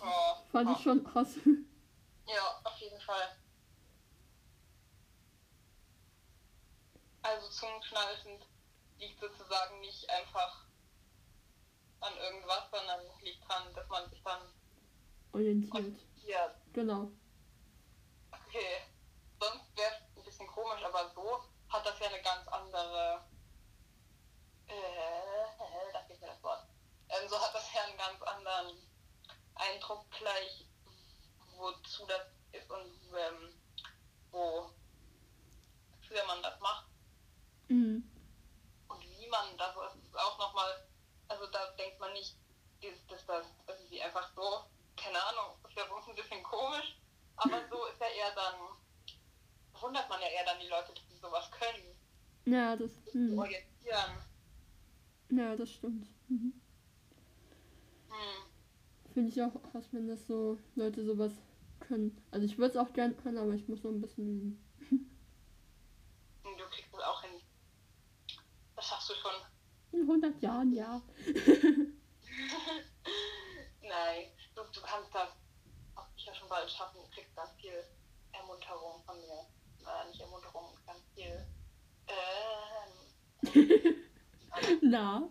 Oh, 0.00 0.36
Fand 0.50 0.70
oh. 0.70 0.72
ich 0.72 0.82
schon 0.82 1.04
krass. 1.04 1.36
Ja, 2.26 2.60
auf 2.64 2.78
jeden 2.78 3.00
Fall. 3.00 3.36
Also 7.22 7.48
Zungenschnalzen 7.50 8.38
liegt 9.00 9.20
sozusagen 9.20 9.80
nicht 9.80 10.08
einfach 10.10 10.64
an 12.00 12.16
irgendwas, 12.16 12.70
sondern 12.70 13.00
liegt 13.22 13.46
dran, 13.48 13.72
dass 13.74 13.88
man 13.88 14.08
sich 14.10 14.22
dann 14.22 14.40
Orientiert. 15.32 15.98
hier, 16.16 16.54
Genau. 16.72 17.10
okay, 18.32 18.82
sonst 19.40 19.76
wäre 19.76 19.92
es 19.92 20.16
ein 20.18 20.24
bisschen 20.24 20.46
komisch, 20.46 20.82
aber 20.84 21.10
so 21.14 21.44
hat 21.68 21.86
das 21.86 21.98
ja 22.00 22.08
eine 22.08 22.22
ganz 22.22 22.46
andere, 22.48 23.24
äh, 24.66 25.92
da 25.92 26.00
fehlt 26.04 26.20
mir 26.20 26.26
das 26.28 26.42
Wort, 26.42 26.66
ähm, 27.08 27.28
so 27.28 27.38
hat 27.40 27.54
das 27.54 27.72
ja 27.74 27.82
einen 27.84 27.96
ganz 27.96 28.20
anderen 28.22 28.76
Eindruck 29.54 30.10
gleich, 30.10 30.66
wozu 31.56 32.06
das 32.06 32.26
ist 32.52 32.70
und 32.70 32.98
ähm, 33.16 33.54
wofür 34.30 36.26
man 36.26 36.42
das 36.42 36.58
macht. 36.60 36.86
Mhm. 37.68 38.02
Man 39.30 39.56
das 39.58 39.76
ist 39.94 40.16
auch 40.18 40.38
nochmal, 40.38 40.88
also 41.28 41.46
da 41.46 41.70
denkt 41.78 42.00
man 42.00 42.12
nicht, 42.12 42.36
dass 43.08 43.26
das 43.26 43.46
irgendwie 43.68 44.02
einfach 44.02 44.28
so, 44.34 44.64
keine 44.96 45.22
Ahnung, 45.22 45.56
ist 45.68 45.76
ja 45.76 45.86
sonst 45.88 46.08
ein 46.08 46.16
bisschen 46.16 46.42
komisch, 46.42 46.98
aber 47.36 47.60
so 47.70 47.86
ist 47.86 48.00
ja 48.00 48.06
eher 48.08 48.34
dann, 48.34 48.54
wundert 49.80 50.08
man 50.08 50.20
ja 50.20 50.28
eher 50.28 50.44
dann 50.44 50.58
die 50.60 50.68
Leute, 50.68 50.92
sie 51.08 51.16
sowas 51.18 51.50
können, 51.52 51.94
Ja, 52.44 52.76
das, 52.76 52.90
sich 53.04 53.38
orientieren. 53.38 54.26
ja, 55.30 55.56
das 55.56 55.70
stimmt. 55.70 56.08
Mhm. 56.28 56.60
Hm. 58.08 58.50
Finde 59.14 59.30
ich 59.30 59.42
auch 59.42 59.62
krass, 59.70 59.88
wenn 59.92 60.08
das 60.08 60.26
so 60.26 60.58
Leute 60.74 61.04
sowas 61.04 61.32
können. 61.80 62.20
Also 62.30 62.46
ich 62.46 62.58
würde 62.58 62.70
es 62.72 62.76
auch 62.76 62.92
gern 62.92 63.16
können, 63.16 63.38
aber 63.38 63.52
ich 63.54 63.68
muss 63.68 63.82
noch 63.82 63.90
ein 63.90 64.00
bisschen 64.00 64.26
üben. 64.28 64.64
Und 66.44 66.58
du 66.58 66.64
kriegst 66.70 66.92
es 66.92 67.00
auch 67.00 67.22
hin. 67.22 67.40
Das 68.76 68.86
schaffst 68.86 69.10
du 69.10 69.14
schon. 69.14 69.32
100 70.30 70.42
Jahren, 70.42 70.72
ja. 70.72 71.02
Nein, 73.82 74.26
du, 74.54 74.62
du 74.72 74.80
kannst 74.82 75.14
das 75.14 75.28
auch 75.96 76.06
sicher 76.16 76.34
schon 76.34 76.48
bald 76.48 76.70
schaffen. 76.70 77.00
Du 77.02 77.08
kriegst 77.10 77.34
ganz 77.34 77.50
viel 77.60 77.84
Ermunterung 78.32 79.02
von 79.04 79.18
mir. 79.20 79.46
Äh, 79.80 80.08
nicht 80.08 80.20
Ermunterung, 80.20 80.76
ganz 80.86 81.00
viel. 81.14 81.46
Ähm, 82.06 82.94
Na, 84.82 85.28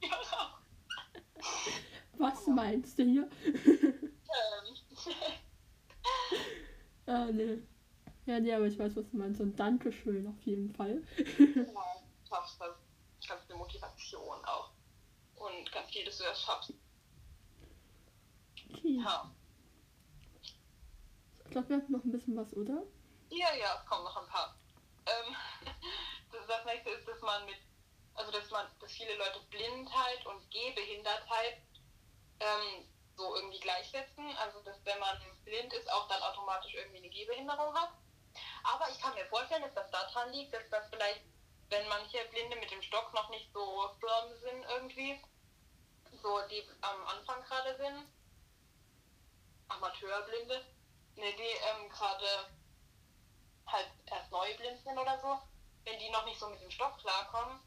ja, 0.00 0.60
was 2.18 2.46
meinst 2.46 2.98
du 2.98 3.04
hier? 3.04 3.28
ähm, 3.44 4.76
Ah, 7.06 7.26
nee. 7.32 7.58
Ja, 8.26 8.38
nee, 8.40 8.54
aber 8.54 8.66
ich 8.66 8.78
weiß, 8.78 8.94
was 8.96 9.10
du 9.10 9.16
meinst. 9.16 9.40
Und 9.40 9.58
Dankeschön 9.58 10.26
auf 10.26 10.40
jeden 10.42 10.72
Fall. 10.74 11.02
genau, 11.16 12.02
du 12.24 12.28
schaffst 12.28 12.60
das. 12.60 12.76
Ganz 13.28 13.44
viel 13.46 13.56
Motivation 13.56 14.44
auch. 14.44 14.70
Schaffst. 16.34 16.72
Okay. 18.72 18.98
Ja. 19.04 19.30
Ich 21.44 21.50
glaube, 21.50 21.68
wir 21.68 21.76
hatten 21.76 21.92
noch 21.92 22.04
ein 22.04 22.12
bisschen 22.12 22.36
was, 22.36 22.54
oder? 22.56 22.82
Ja, 23.30 23.54
ja, 23.54 23.78
es 23.78 23.86
kommen 23.88 24.04
noch 24.04 24.16
ein 24.16 24.26
paar. 24.26 24.56
Ähm, 25.06 25.36
das, 26.32 26.46
das 26.46 26.64
nächste 26.64 26.90
ist, 26.90 27.06
dass 27.06 27.20
man 27.20 27.44
mit, 27.44 27.56
also 28.14 28.32
dass 28.32 28.50
man, 28.50 28.66
dass 28.80 28.92
viele 28.92 29.16
Leute 29.16 29.40
Blindheit 29.50 30.26
und 30.26 30.50
Gehbehindertheit 30.50 31.60
ähm, 32.40 32.88
so 33.16 33.36
irgendwie 33.36 33.60
gleichsetzen. 33.60 34.24
Also 34.38 34.60
dass 34.62 34.84
wenn 34.84 34.98
man 34.98 35.18
blind 35.44 35.72
ist, 35.74 35.90
auch 35.92 36.08
dann 36.08 36.22
automatisch 36.22 36.74
irgendwie 36.74 36.98
eine 36.98 37.10
Gehbehinderung 37.10 37.74
hat. 37.74 37.90
Aber 38.64 38.88
ich 38.90 38.98
kann 39.00 39.14
mir 39.14 39.26
vorstellen, 39.26 39.62
dass 39.62 39.74
das 39.74 39.90
daran 39.90 40.32
liegt, 40.32 40.54
dass 40.54 40.68
das 40.70 40.88
vielleicht, 40.88 41.22
wenn 41.68 41.86
manche 41.88 42.18
Blinde 42.30 42.56
mit 42.56 42.70
dem 42.70 42.82
Stock 42.82 43.12
noch 43.12 43.28
nicht 43.30 43.52
so 43.52 43.90
firm 44.00 44.34
sind 44.40 44.64
irgendwie, 44.70 45.20
so 46.22 46.40
die 46.50 46.62
am 46.80 47.06
Anfang 47.06 47.42
gerade 47.42 47.76
sind, 47.76 48.06
Amateurblinde, 49.68 50.54
ne, 51.16 51.32
die 51.36 51.52
ähm, 51.68 51.88
gerade 51.88 52.52
halt 53.66 53.90
erst 54.06 54.30
neu 54.30 54.46
blind 54.56 54.78
sind 54.84 54.98
oder 54.98 55.18
so, 55.20 55.38
wenn 55.84 55.98
die 55.98 56.10
noch 56.10 56.24
nicht 56.26 56.38
so 56.38 56.48
mit 56.48 56.60
dem 56.60 56.70
Stock 56.70 56.98
klarkommen, 56.98 57.58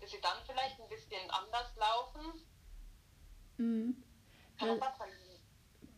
dass 0.00 0.10
sie 0.10 0.20
dann 0.20 0.38
vielleicht 0.46 0.80
ein 0.80 0.88
bisschen 0.88 1.30
anders 1.30 1.74
laufen. 1.76 2.40
Mhm. 3.56 4.02
Kann 4.58 4.70
auch 4.70 4.80
was. 4.80 5.08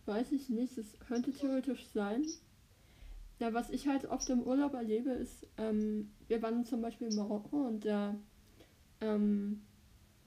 Weiß 0.06 0.32
ich 0.32 0.48
nicht, 0.48 0.78
es 0.78 0.98
könnte 1.00 1.32
theoretisch 1.32 1.84
sein. 1.88 2.24
Ja, 3.38 3.52
was 3.52 3.70
ich 3.70 3.88
halt 3.88 4.06
oft 4.06 4.28
im 4.30 4.42
Urlaub 4.44 4.72
erlebe, 4.74 5.10
ist, 5.10 5.46
ähm, 5.58 6.14
wir 6.28 6.40
waren 6.42 6.64
zum 6.64 6.80
Beispiel 6.80 7.08
in 7.08 7.16
Marokko 7.16 7.56
und 7.66 7.84
da 7.84 8.14
ähm, 9.00 9.65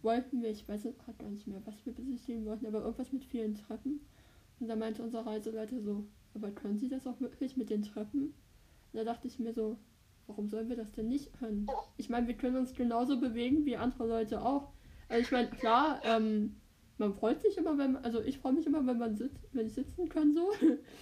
wollten 0.01 0.41
wir, 0.41 0.49
ich 0.49 0.67
weiß 0.67 0.83
jetzt 0.83 0.99
gerade 0.99 1.17
gar 1.17 1.29
nicht 1.29 1.47
mehr, 1.47 1.61
was 1.65 1.85
wir 1.85 1.93
besichtigen 1.93 2.45
wollten, 2.45 2.65
aber 2.65 2.81
irgendwas 2.81 3.11
mit 3.11 3.23
vielen 3.23 3.55
Treppen. 3.55 4.01
Und 4.59 4.67
da 4.67 4.75
meinte 4.75 5.03
unser 5.03 5.25
Reiseleiter 5.25 5.81
so, 5.81 6.05
aber 6.33 6.51
können 6.51 6.77
Sie 6.77 6.89
das 6.89 7.07
auch 7.07 7.19
wirklich 7.19 7.57
mit 7.57 7.69
den 7.69 7.83
Treppen? 7.83 8.33
Und 8.91 8.97
da 8.97 9.03
dachte 9.03 9.27
ich 9.27 9.39
mir 9.39 9.53
so, 9.53 9.77
warum 10.27 10.47
sollen 10.47 10.69
wir 10.69 10.75
das 10.75 10.91
denn 10.91 11.07
nicht 11.07 11.33
können? 11.39 11.67
Ich 11.97 12.09
meine, 12.09 12.27
wir 12.27 12.35
können 12.35 12.57
uns 12.57 12.73
genauso 12.73 13.19
bewegen 13.19 13.65
wie 13.65 13.77
andere 13.77 14.07
Leute 14.07 14.41
auch. 14.41 14.71
Also 15.07 15.21
ich 15.21 15.31
meine, 15.31 15.49
klar, 15.49 16.01
ähm, 16.03 16.55
man 16.97 17.13
freut 17.15 17.41
sich 17.41 17.57
immer, 17.57 17.77
wenn 17.77 17.97
also 17.97 18.21
ich 18.21 18.37
freue 18.39 18.53
mich 18.53 18.65
immer, 18.67 18.85
wenn 18.85 18.97
man 18.97 19.15
sitzt, 19.15 19.47
wenn 19.53 19.67
ich 19.67 19.73
sitzen 19.73 20.07
kann 20.09 20.33
so. 20.33 20.51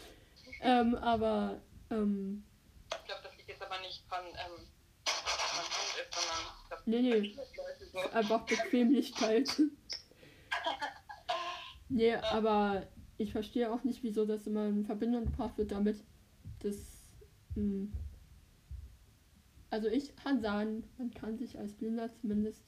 ähm, 0.62 0.96
aber 0.96 1.60
ähm, 1.90 2.44
Ich 2.92 3.06
glaube, 3.06 3.22
das 3.24 3.36
liegt 3.38 3.50
jetzt 3.50 3.62
aber 3.62 3.80
nicht 3.80 4.10
dran, 4.10 4.24
ähm, 4.26 4.64
dass 5.06 5.54
man 5.56 5.66
Hund 5.66 5.98
ist, 6.00 6.14
sondern 6.14 6.54
ich 6.62 6.70
glaub, 6.70 6.77
nee, 6.88 7.02
nee, 7.02 7.36
so. 7.94 8.00
einfach 8.12 8.46
Bequemlichkeit. 8.46 9.62
nee, 11.90 12.16
aber 12.16 12.88
ich 13.18 13.32
verstehe 13.32 13.72
auch 13.72 13.84
nicht, 13.84 14.04
wieso 14.04 14.26
das 14.26 14.48
immer 14.48 14.68
in 14.68 14.86
Verbindung 14.86 15.26
gebracht 15.26 15.58
wird 15.58 15.72
damit, 15.72 16.04
dass 16.60 16.76
mh, 17.56 17.88
also 19.70 19.90
ich 19.90 20.16
kann 20.16 20.42
sagen, 20.42 20.84
man 20.98 21.12
kann 21.12 21.38
sich 21.38 21.58
als 21.58 21.74
Blinder 21.74 22.12
zumindest, 22.14 22.64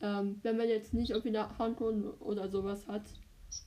ähm, 0.00 0.40
wenn 0.42 0.56
man 0.56 0.68
jetzt 0.68 0.94
nicht 0.94 1.10
irgendwie 1.10 1.36
eine 1.36 1.58
Handhund 1.58 2.20
oder 2.20 2.48
sowas 2.48 2.86
hat 2.88 3.04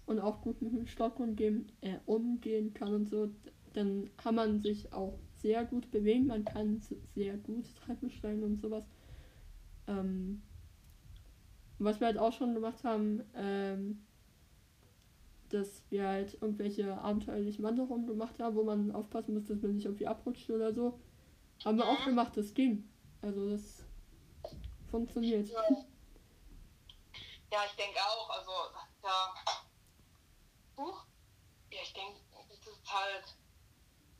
und 0.06 0.20
auch 0.20 0.42
gut 0.42 0.62
mit 0.62 0.74
dem 0.74 0.88
Stock 0.88 1.20
umgehen, 1.20 1.72
äh, 1.82 1.98
umgehen 2.06 2.74
kann 2.74 2.94
und 2.94 3.10
so, 3.10 3.30
dann 3.74 4.10
kann 4.18 4.36
man 4.36 4.60
sich 4.60 4.92
auch 4.92 5.20
sehr 5.38 5.66
gut 5.66 5.92
bewegen, 5.92 6.28
man 6.28 6.46
kann 6.46 6.82
sehr 7.14 7.38
gut 7.38 7.66
Treppen 7.76 8.10
steigen 8.10 8.44
und 8.44 8.56
sowas. 8.56 8.86
Ähm, 9.88 10.42
was 11.80 12.00
wir 12.00 12.08
halt 12.08 12.18
auch 12.18 12.34
schon 12.34 12.54
gemacht 12.54 12.84
haben, 12.84 13.24
ähm, 13.36 14.06
dass 15.50 15.84
wir 15.90 16.08
halt 16.08 16.34
irgendwelche 16.42 16.98
abenteuerlichen 16.98 17.64
Wanderungen 17.64 18.08
gemacht 18.08 18.40
haben, 18.40 18.56
wo 18.56 18.64
man 18.64 18.92
aufpassen 18.92 19.34
muss, 19.34 19.46
dass 19.46 19.62
man 19.62 19.76
nicht 19.76 19.86
irgendwie 19.86 20.08
abrutscht 20.08 20.50
oder 20.50 20.74
so. 20.74 21.00
Haben 21.64 21.78
wir 21.78 21.88
auch 21.88 22.04
gemacht, 22.04 22.36
das 22.36 22.54
ging. 22.54 22.90
Also 23.22 23.50
das 23.50 23.84
funktioniert. 24.90 25.48
Ja. 25.50 25.62
ja, 27.52 27.60
ich 27.66 27.76
denke 27.76 28.00
auch. 28.00 28.30
Also, 28.30 28.52
ja. 29.04 29.34
Huch. 30.78 31.06
Ja, 31.72 31.80
ich 31.82 31.94
denke, 31.94 32.20
das 32.32 32.68
ist 32.68 32.94
halt. 32.94 33.36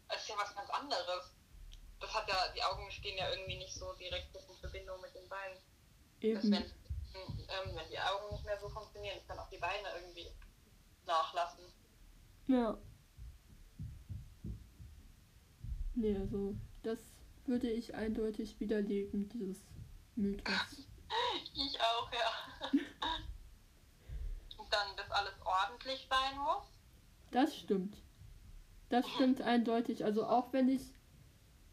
Das 0.10 0.22
ist 0.22 0.30
ja 0.30 0.36
was 0.38 0.56
ganz 0.56 0.70
anderes. 0.70 1.36
Das 2.00 2.14
hat 2.14 2.28
ja, 2.28 2.36
die 2.56 2.64
Augen 2.64 2.90
stehen 2.92 3.18
ja 3.18 3.30
irgendwie 3.30 3.58
nicht 3.58 3.74
so 3.74 3.94
direkt 3.94 4.36
in 4.36 4.56
Verbindung 4.58 5.00
mit 5.02 5.14
den 5.14 5.28
Beinen. 5.28 5.58
Dass 6.22 6.44
wenn, 6.50 6.64
Eben. 6.64 7.48
ähm, 7.48 7.76
wenn 7.76 7.90
die 7.90 8.00
Augen 8.00 8.32
nicht 8.32 8.46
mehr 8.46 8.60
so 8.60 8.70
funktionieren, 8.70 9.20
dann 9.28 9.40
auch 9.40 9.50
die 9.50 9.58
Beine 9.58 9.88
irgendwie 9.96 10.32
nachlassen. 11.06 11.66
Ja. 12.48 12.78
Nee, 15.94 16.16
also 16.18 16.56
das 16.84 17.00
würde 17.46 17.70
ich 17.70 17.94
eindeutig 17.96 18.60
widerlegen, 18.60 19.30
dieses 19.30 19.58
Mythos. 20.16 20.54
Ich 21.54 21.80
auch, 21.80 22.12
ja. 22.12 22.70
Und 24.58 24.74
dann, 24.74 24.98
dass 24.98 25.10
alles 25.12 25.34
ordentlich 25.46 26.06
sein 26.10 26.38
muss. 26.40 26.66
Das 27.32 27.56
stimmt. 27.56 27.96
Das 28.90 29.08
stimmt 29.16 29.42
eindeutig. 29.42 30.04
Also 30.04 30.26
auch 30.26 30.52
wenn 30.52 30.68
ich 30.68 30.82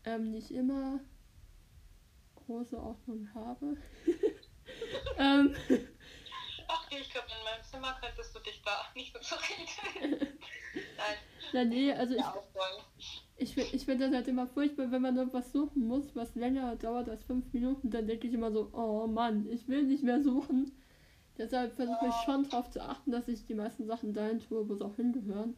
ähm, 0.04 0.30
nicht 0.30 0.50
immer 0.50 1.00
große 2.46 2.78
Ordnung 2.78 3.28
habe. 3.34 3.76
ähm, 5.18 5.54
Ach, 6.68 6.90
ich 6.90 7.10
glaube, 7.10 7.26
in 7.38 7.44
meinem 7.44 7.62
Zimmer 7.62 7.96
könntest 8.00 8.34
du 8.34 8.40
dich 8.40 8.62
da 8.64 8.84
nicht 8.94 9.12
so 9.12 9.20
zurückhalten. 9.20 10.38
Nein, 10.74 11.16
na 11.52 11.64
nee, 11.64 11.92
also 11.92 12.14
ich, 12.14 12.24
ich, 13.36 13.54
fi- 13.54 13.68
ich 13.72 13.84
finde 13.84 14.06
das 14.06 14.14
halt 14.14 14.28
immer 14.28 14.46
furchtbar, 14.46 14.90
wenn 14.90 15.02
man 15.02 15.16
irgendwas 15.16 15.52
suchen 15.52 15.86
muss, 15.86 16.14
was 16.16 16.34
länger 16.34 16.76
dauert 16.76 17.08
als 17.08 17.24
fünf 17.24 17.52
Minuten, 17.52 17.90
dann 17.90 18.06
denke 18.06 18.26
ich 18.26 18.34
immer 18.34 18.52
so, 18.52 18.70
oh 18.72 19.06
Mann, 19.06 19.46
ich 19.50 19.68
will 19.68 19.84
nicht 19.84 20.02
mehr 20.02 20.22
suchen. 20.22 20.72
Deshalb 21.38 21.74
versuche 21.74 22.08
ich 22.08 22.20
schon 22.22 22.44
darauf 22.44 22.70
zu 22.70 22.82
achten, 22.82 23.10
dass 23.12 23.28
ich 23.28 23.46
die 23.46 23.54
meisten 23.54 23.86
Sachen 23.86 24.14
dahin 24.14 24.40
tue, 24.40 24.68
wo 24.68 24.74
sie 24.74 24.84
auch 24.84 24.96
hingehören. 24.96 25.56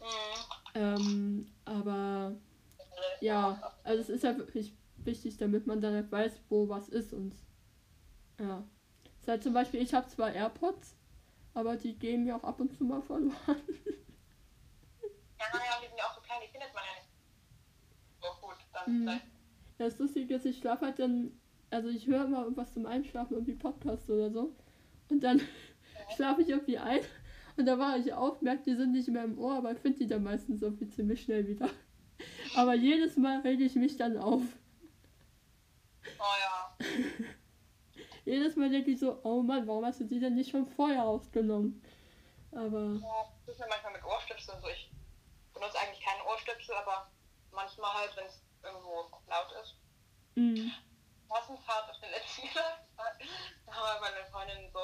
Mhm. 0.00 0.44
Ähm, 0.74 1.46
aber 1.64 2.36
ja, 3.20 3.76
also 3.84 4.00
es 4.00 4.08
ist 4.08 4.24
halt 4.24 4.38
wirklich 4.38 4.74
wichtig, 4.96 5.36
damit 5.36 5.66
man 5.66 5.80
dann 5.80 5.94
halt 5.94 6.10
weiß, 6.10 6.40
wo 6.48 6.68
was 6.68 6.88
ist 6.88 7.12
und 7.12 7.34
ja. 8.38 8.64
Es 9.16 9.22
ist 9.22 9.28
halt 9.28 9.42
zum 9.42 9.54
Beispiel, 9.54 9.82
ich 9.82 9.94
habe 9.94 10.08
zwar 10.08 10.32
AirPods, 10.32 10.96
aber 11.54 11.76
die 11.76 11.98
gehen 11.98 12.24
mir 12.24 12.36
auch 12.36 12.44
ab 12.44 12.60
und 12.60 12.72
zu 12.72 12.84
mal 12.84 13.02
verloren. 13.02 13.34
Ja, 15.38 15.46
ja, 15.52 15.80
die 15.80 15.86
sind 15.88 15.98
ja 15.98 16.04
auch 16.04 16.14
so 16.14 16.20
klein, 16.20 16.38
die 16.44 16.50
findet 16.50 16.74
man 16.74 16.82
ja 16.84 17.00
nicht. 17.00 17.08
So 18.20 18.46
gut, 18.46 18.56
dann 18.72 19.04
Mhm. 19.04 19.20
Das 19.78 19.98
Lustige 19.98 20.34
ist, 20.34 20.44
ich 20.44 20.58
schlafe 20.58 20.86
halt 20.86 20.98
dann, 20.98 21.30
also 21.70 21.88
ich 21.88 22.06
höre 22.06 22.24
immer 22.24 22.42
irgendwas 22.42 22.74
zum 22.74 22.86
Einschlafen, 22.86 23.34
irgendwie 23.34 23.54
Podcast 23.54 24.10
oder 24.10 24.30
so. 24.30 24.56
Und 25.08 25.22
dann 25.22 25.40
schlafe 26.16 26.42
ich 26.42 26.48
irgendwie 26.48 26.78
ein 26.78 27.00
und 27.56 27.66
da 27.66 27.78
wache 27.78 27.98
ich 27.98 28.12
auf, 28.12 28.40
merke, 28.40 28.62
die 28.62 28.76
sind 28.76 28.92
nicht 28.92 29.08
mehr 29.08 29.24
im 29.24 29.36
Ohr, 29.38 29.56
aber 29.56 29.74
finde 29.74 29.98
die 29.98 30.06
dann 30.06 30.22
meistens 30.22 30.62
irgendwie 30.62 30.88
ziemlich 30.88 31.22
schnell 31.22 31.46
wieder. 31.46 31.68
Aber 32.56 32.74
jedes 32.74 33.16
Mal 33.16 33.40
rege 33.40 33.64
ich 33.64 33.74
mich 33.74 33.96
dann 33.96 34.16
auf. 34.16 34.42
Oh 36.18 36.34
ja. 36.40 36.76
Jedes 38.24 38.56
Mal 38.56 38.70
denke 38.70 38.90
ich 38.90 38.98
so, 38.98 39.20
oh 39.22 39.42
Mann, 39.42 39.66
warum 39.66 39.84
hast 39.84 40.00
du 40.00 40.04
die 40.04 40.18
denn 40.20 40.34
nicht 40.34 40.50
schon 40.50 40.66
vorher 40.66 41.04
aufgenommen? 41.04 41.82
Aber, 42.52 42.98
ja. 43.00 43.32
Das 43.46 43.54
ist 43.54 43.60
ja 43.60 43.66
manchmal 43.68 43.92
mit 43.92 44.04
Ohrstöpseln 44.04 44.60
so. 44.60 44.68
Ich 44.68 44.90
benutze 45.54 45.78
eigentlich 45.78 46.04
keine 46.04 46.24
Ohrstöpsel, 46.24 46.74
aber 46.76 47.10
manchmal 47.52 47.92
halt, 47.94 48.16
wenn 48.16 48.26
es 48.26 48.42
irgendwo 48.62 49.10
laut 49.28 49.52
ist. 49.62 49.76
mh, 50.36 50.70
Klassenfahrt 51.28 51.90
auf 51.90 52.00
den 52.00 52.10
letzten 52.10 52.48
da 53.66 53.72
haben 53.72 54.00
meine 54.00 54.24
Freundin 54.30 54.70
so 54.72 54.80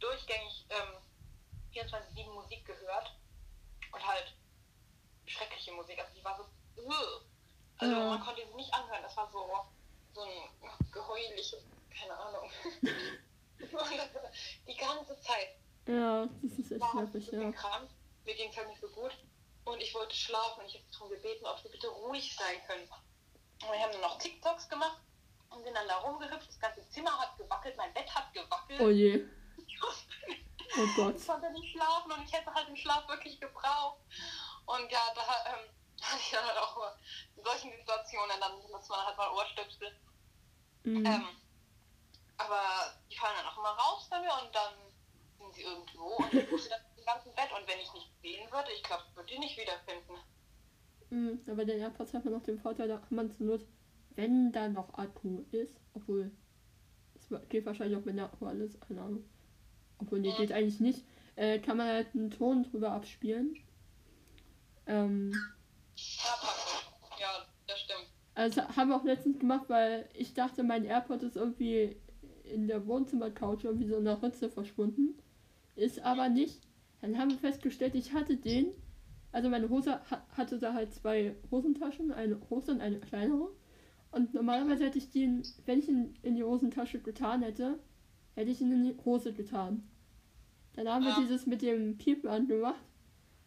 durchgängig 0.00 0.66
ähm, 0.70 0.98
24-7 1.72 2.32
Musik 2.34 2.64
gehört 2.66 3.16
und 3.92 4.06
halt 4.06 4.34
schreckliche 5.26 5.72
Musik. 5.72 5.98
Also 5.98 6.12
die 6.14 6.24
war 6.24 6.36
so, 6.36 6.44
also 7.78 7.94
Ja. 7.94 8.08
man 8.08 8.20
konnte 8.20 8.42
sie 8.46 8.54
nicht 8.54 8.72
anhören. 8.72 9.02
Das 9.02 9.16
war 9.16 9.28
so, 9.30 9.50
so 10.14 10.22
ein 10.22 10.30
geheuliche, 10.90 11.62
keine 11.98 12.16
Ahnung. 12.18 12.50
die 14.66 14.76
ganze 14.76 15.18
Zeit. 15.20 15.56
ja, 15.86 16.26
das 16.42 16.52
ist 16.58 16.72
echt 16.72 16.80
war 16.80 16.94
nervig, 16.94 17.30
ja. 17.32 17.50
krank, 17.52 17.90
mir 18.24 18.34
ging 18.34 18.50
es 18.50 18.56
halt 18.56 18.68
nicht 18.68 18.80
so 18.80 18.88
gut 18.88 19.12
und 19.64 19.80
ich 19.80 19.94
wollte 19.94 20.14
schlafen 20.14 20.60
und 20.60 20.66
ich 20.66 20.74
habe 20.74 20.84
darum 20.92 21.08
gebeten, 21.10 21.46
ob 21.46 21.58
sie 21.60 21.68
bitte 21.68 21.88
ruhig 21.88 22.34
sein 22.36 22.62
können. 22.66 22.88
Und 23.62 23.72
wir 23.72 23.78
haben 23.80 23.92
dann 23.92 24.02
noch 24.02 24.18
TikToks 24.18 24.68
gemacht 24.68 25.00
und 25.50 25.62
sind 25.64 25.74
dann 25.74 25.88
da 25.88 25.96
rumgehüpft, 25.98 26.48
das 26.48 26.60
ganze 26.60 26.88
Zimmer 26.90 27.18
hat 27.18 27.36
gewackelt, 27.38 27.76
mein 27.76 27.92
Bett 27.94 28.14
hat 28.14 28.32
gewackelt. 28.34 28.80
Oh 28.80 28.90
je, 28.90 29.24
oh 30.78 30.86
Gott. 30.96 31.16
ich 31.16 31.26
konnte 31.26 31.50
nicht 31.52 31.72
schlafen 31.72 32.12
und 32.12 32.24
ich 32.24 32.32
hätte 32.32 32.52
halt 32.52 32.68
den 32.68 32.76
Schlaf 32.76 33.08
wirklich 33.08 33.40
gebraucht. 33.40 34.00
Und 34.66 34.90
ja, 34.90 35.00
da 35.14 35.22
ähm, 35.54 35.70
ich 35.96 36.30
dann 36.30 36.44
halt 36.44 36.58
auch 36.58 36.92
in 37.36 37.44
solchen 37.44 37.72
Situationen, 37.72 38.40
dann 38.40 38.62
benutzt 38.62 38.90
man 38.90 39.06
halt 39.06 39.16
mal 39.16 39.32
Ohrstöpsel. 39.32 39.88
Mhm. 40.84 41.06
Ähm, 41.06 41.26
aber 42.38 42.62
die 43.10 43.16
fallen 43.16 43.36
dann 43.36 43.46
auch 43.46 43.58
immer 43.58 43.76
raus 43.76 44.06
bei 44.10 44.20
mir 44.20 44.32
und 44.44 44.54
dann 44.54 44.74
sind 45.38 45.54
sie 45.54 45.62
irgendwo 45.62 46.16
und 46.16 46.34
ich 46.34 46.50
wusste 46.50 46.70
das 46.70 46.80
im 46.96 47.04
ganzen 47.04 47.34
Bett 47.34 47.50
und 47.56 47.66
wenn 47.66 47.80
ich 47.80 47.92
nicht 47.92 48.10
sehen 48.22 48.50
würde, 48.50 48.68
ich 48.74 48.82
glaube, 48.82 49.04
ich 49.08 49.16
würde 49.16 49.32
die 49.32 49.38
nicht 49.38 49.58
wiederfinden. 49.58 50.14
Mhm, 51.10 51.40
aber 51.50 51.64
den 51.64 51.80
AirPods 51.80 52.14
hat 52.14 52.24
man 52.24 52.34
noch 52.34 52.42
den 52.42 52.60
Vorteil, 52.60 52.88
da 52.88 52.98
kann 52.98 53.16
man 53.16 53.30
zur 53.30 53.46
Not, 53.46 53.66
wenn 54.16 54.52
da 54.52 54.68
noch 54.68 54.94
Akku 54.94 55.44
ist, 55.50 55.76
obwohl, 55.94 56.30
es 57.14 57.28
geht 57.48 57.64
wahrscheinlich 57.64 57.98
auch, 57.98 58.06
wenn 58.06 58.16
der 58.16 58.26
Akku 58.26 58.46
alles, 58.46 58.78
keine 58.80 59.02
Ahnung. 59.02 59.24
Obwohl, 59.98 60.20
nee, 60.20 60.32
geht 60.36 60.52
eigentlich 60.52 60.80
nicht. 60.80 61.04
Äh, 61.36 61.58
kann 61.58 61.76
man 61.76 61.88
halt 61.88 62.14
einen 62.14 62.30
Ton 62.30 62.64
drüber 62.64 62.92
abspielen. 62.92 63.56
Ähm, 64.86 65.32
Ja, 67.18 67.46
das 67.66 67.80
stimmt. 67.80 68.06
also 68.34 68.62
haben 68.76 68.90
wir 68.90 68.96
auch 68.96 69.04
letztens 69.04 69.38
gemacht, 69.38 69.64
weil 69.68 70.08
ich 70.14 70.34
dachte, 70.34 70.62
mein 70.62 70.84
AirPod 70.84 71.22
ist 71.22 71.36
irgendwie 71.36 71.96
in 72.44 72.68
der 72.68 72.86
Wohnzimmercouch 72.86 73.64
irgendwie 73.64 73.88
so 73.88 73.96
in 73.96 74.04
der 74.04 74.22
Ritze 74.22 74.48
verschwunden. 74.48 75.18
Ist 75.74 76.00
aber 76.00 76.28
nicht. 76.28 76.62
Dann 77.00 77.18
haben 77.18 77.30
wir 77.30 77.38
festgestellt, 77.38 77.94
ich 77.94 78.12
hatte 78.12 78.36
den. 78.36 78.68
Also 79.32 79.50
meine 79.50 79.68
Hose 79.68 80.00
ha 80.10 80.26
hatte 80.30 80.58
da 80.58 80.72
halt 80.72 80.94
zwei 80.94 81.36
Hosentaschen, 81.50 82.12
eine 82.12 82.36
große 82.36 82.70
und 82.70 82.80
eine 82.80 83.00
kleinere. 83.00 83.50
Und 84.10 84.32
normalerweise 84.32 84.84
hätte 84.84 84.98
ich 84.98 85.10
den, 85.10 85.42
wenn 85.66 85.80
ich 85.80 85.88
ihn 85.88 86.14
in 86.22 86.36
die 86.36 86.44
Hosentasche 86.44 87.00
getan 87.00 87.42
hätte, 87.42 87.78
hätte 88.34 88.50
ich 88.50 88.60
ihn 88.60 88.72
in 88.72 88.84
die 88.84 88.96
Hose 89.04 89.32
getan. 89.32 89.86
Dann 90.74 90.88
haben 90.88 91.04
wir 91.04 91.16
dieses 91.16 91.46
mit 91.46 91.62
dem 91.62 91.98
Piepen 91.98 92.28
angemacht. 92.28 92.80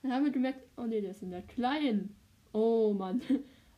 Dann 0.01 0.13
haben 0.13 0.25
wir 0.25 0.31
gemerkt, 0.31 0.61
oh 0.77 0.83
nee, 0.83 1.01
der 1.01 1.11
ist 1.11 1.23
in 1.23 1.31
der 1.31 1.41
kleinen. 1.41 2.15
Oh 2.53 2.93
Mann. 2.93 3.21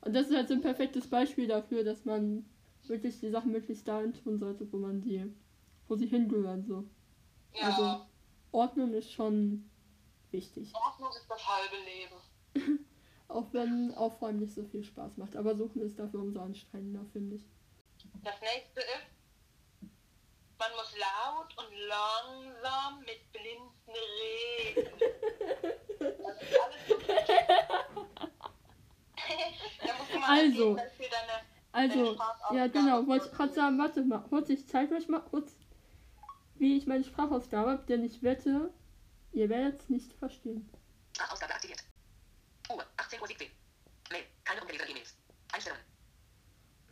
Und 0.01 0.13
das 0.15 0.29
ist 0.29 0.35
halt 0.35 0.47
so 0.47 0.53
ein 0.55 0.61
perfektes 0.61 1.07
Beispiel 1.09 1.47
dafür, 1.47 1.83
dass 1.83 2.05
man 2.05 2.45
wirklich 2.87 3.19
die 3.19 3.29
Sachen 3.29 3.51
möglichst 3.51 3.87
dahin 3.87 4.13
tun 4.13 4.37
sollte, 4.37 4.71
wo 4.71 4.77
man 4.77 5.01
die, 5.01 5.31
wo 5.87 5.95
sie 5.95 6.07
hingehören. 6.07 6.65
So. 6.65 6.83
Ja, 7.53 7.67
Also- 7.67 8.05
Ordnung 8.53 8.93
ist 8.93 9.11
schon 9.13 9.69
wichtig. 10.31 10.73
Ordnung 10.75 11.09
ist 11.11 11.25
das 11.29 11.41
halbe 11.47 11.75
Leben. 11.85 12.85
Auch 13.29 13.47
wenn 13.53 13.93
Aufräumen 13.93 14.39
nicht 14.39 14.53
so 14.53 14.65
viel 14.65 14.83
Spaß 14.83 15.15
macht. 15.17 15.37
Aber 15.37 15.55
Suchen 15.55 15.81
ist 15.81 15.97
dafür 15.97 16.19
umso 16.19 16.41
anstrengender, 16.41 17.05
finde 17.13 17.37
ich. 17.37 17.45
Das 18.23 18.35
nächste 18.41 18.81
ist, 18.81 19.87
man 20.57 20.71
muss 20.75 20.93
laut 20.97 21.55
und 21.57 21.73
langsam 21.87 22.99
mit 23.01 23.31
blinden 23.31 23.93
Regen. 24.75 24.91
Das 25.99 26.41
ist 26.41 26.59
alles 26.59 26.87
so 26.89 26.95
da 29.85 29.93
musst 29.97 30.13
du 30.13 30.19
mal 30.19 30.29
Also. 30.51 30.77
Also, 31.73 32.17
ja 32.53 32.67
genau, 32.67 33.07
wollte 33.07 33.27
ich 33.27 33.31
gerade 33.31 33.53
sagen, 33.53 33.77
warte 33.79 34.03
mal, 34.03 34.19
kurz, 34.19 34.49
ich 34.49 34.67
zeige 34.67 34.93
euch 34.95 35.07
mal 35.07 35.21
kurz, 35.21 35.55
wie 36.55 36.77
ich 36.77 36.85
meine 36.85 37.03
Sprachausgabe 37.05 37.69
habe, 37.71 37.83
denn 37.87 38.03
ich 38.03 38.21
wette, 38.23 38.73
ihr 39.31 39.47
werdet 39.47 39.79
es 39.81 39.89
nicht 39.89 40.11
verstehen. 40.13 40.69
Sprachausgabe 41.15 41.53
aktiviert. 41.53 41.81
Uhr, 42.69 42.83
18 42.97 43.21
Uhr 43.21 43.27
17. 43.27 43.47
Mail, 44.11 44.23
keine 44.43 44.61
ungelesenen 44.61 44.91
E-Mails. 44.91 45.15
Einstellungen, 45.53 45.83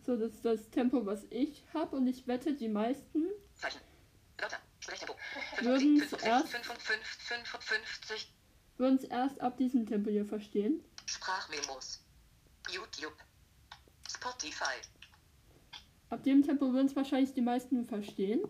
So, 0.06 0.16
das 0.16 0.32
ist 0.34 0.46
das 0.46 0.70
Tempo, 0.70 1.06
was 1.06 1.26
ich 1.30 1.62
habe 1.74 1.98
und 1.98 2.08
ich 2.08 2.26
wette, 2.28 2.54
die 2.54 2.70
meisten 2.70 3.26
Zeichen. 3.56 3.82
Wörter, 4.38 4.60
Sprechtempo. 4.80 5.14
Würden 5.60 6.00
55, 6.00 6.10
zuerst- 6.10 6.48
55, 6.48 7.28
55. 7.28 8.34
würden 8.78 8.96
es 8.96 9.04
erst 9.04 9.42
ab 9.42 9.58
diesem 9.58 9.86
Tempo 9.86 10.10
hier 10.10 10.26
verstehen. 10.26 10.82
Sprachmemos. 11.06 12.02
YouTube. 12.72 13.14
Spotify. 14.20 14.76
Ab 16.10 16.24
dem 16.24 16.44
Tempo 16.44 16.74
würden 16.74 16.88
es 16.88 16.96
wahrscheinlich 16.96 17.34
die 17.34 17.42
meisten 17.42 17.86
verstehen. 17.86 18.42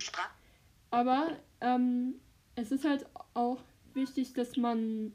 Aber 0.92 1.38
ähm, 1.62 2.16
es 2.56 2.72
ist 2.72 2.86
halt 2.86 3.06
auch 3.34 3.62
wichtig, 3.94 4.34
dass 4.34 4.58
man 4.58 5.14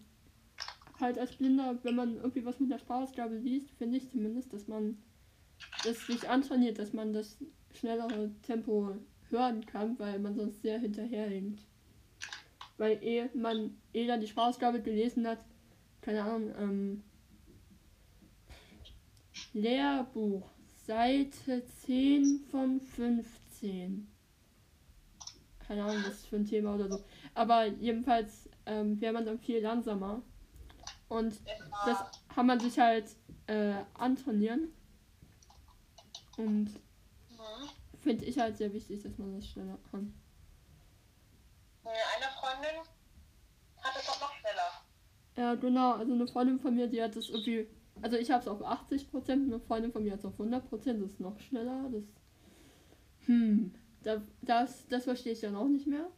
halt 1.01 1.19
als 1.19 1.35
Blinder, 1.37 1.79
wenn 1.83 1.97
man 1.97 2.17
irgendwie 2.17 2.45
was 2.45 2.61
mit 2.61 2.71
der 2.71 2.79
Sprachausgabe 2.79 3.37
liest, 3.37 3.71
finde 3.73 3.97
ich 3.97 4.09
zumindest, 4.11 4.53
dass 4.53 4.69
man 4.69 4.99
das 5.85 6.07
sich 6.07 6.29
antrainiert, 6.29 6.79
dass 6.79 6.93
man 6.93 7.13
das 7.13 7.39
schnellere 7.73 8.31
Tempo 8.43 8.95
hören 9.31 9.67
kann, 9.67 9.99
weil 9.99 10.19
man 10.19 10.37
sonst 10.37 10.63
sehr 10.63 10.79
hinterherhinkt. 10.79 11.61
Weil 12.77 13.03
ehe 13.03 13.31
man 13.35 13.77
ehe 13.93 14.07
dann 14.07 14.21
die 14.21 14.27
Sprachausgabe 14.29 14.81
gelesen 14.83 15.27
hat, 15.27 15.45
keine 16.03 16.23
Ahnung, 16.23 16.55
ähm, 16.59 17.03
Lehrbuch, 19.53 20.49
Seite 20.87 21.65
10 21.87 22.47
von 22.51 22.81
15 22.81 24.15
keine 25.67 25.85
Ahnung, 25.85 26.05
was 26.07 26.27
für 26.27 26.37
ein 26.37 26.45
Thema 26.45 26.75
oder 26.75 26.89
so. 26.89 27.05
Aber 27.35 27.67
jedenfalls 27.67 28.49
ähm, 28.67 29.01
wäre 29.01 29.13
man 29.13 29.25
dann 29.25 29.39
viel 29.39 29.61
langsamer. 29.61 30.23
Und 31.09 31.41
das 31.87 31.99
kann 32.35 32.47
man 32.47 32.61
sich 32.61 32.79
halt 32.79 33.07
äh, 33.47 33.75
antrainieren. 33.95 34.73
Und 36.37 36.71
finde 38.03 38.25
ich 38.25 38.39
halt 38.39 38.57
sehr 38.57 38.73
wichtig, 38.73 39.03
dass 39.03 39.17
man 39.19 39.35
das 39.35 39.47
schneller 39.47 39.79
kann. 39.91 40.15
Ja, 41.85 41.91
Eine 41.91 42.33
Freundin 42.39 42.81
hat 43.83 43.97
es 43.97 44.09
auch 44.09 44.21
noch 44.21 44.35
schneller. 44.35 44.73
Ja, 45.37 45.55
genau. 45.55 45.93
Also 45.95 46.13
eine 46.13 46.27
Freundin 46.27 46.59
von 46.59 46.75
mir, 46.75 46.89
die 46.89 47.03
hat 47.03 47.17
das 47.17 47.29
irgendwie. 47.29 47.69
Also 48.03 48.17
ich 48.17 48.31
habe 48.31 48.41
es 48.41 48.49
auf 48.49 48.63
80%, 48.63 49.31
eine 49.31 49.61
Freundin 49.61 49.93
von 49.93 50.03
mir 50.03 50.13
hat 50.13 50.19
es 50.21 50.25
auf 50.25 50.39
100%. 50.39 50.61
Das 50.71 51.13
ist 51.13 51.21
noch 51.21 51.39
schneller. 51.41 51.91
Das. 51.93 52.03
Hm. 53.27 53.73
Da, 54.03 54.23
das, 54.43 54.87
das 54.89 55.05
verstehe 55.05 55.33
ich 55.33 55.41
dann 55.41 55.57
auch 55.57 55.69
nicht 55.69 55.87
mehr. 55.87 56.11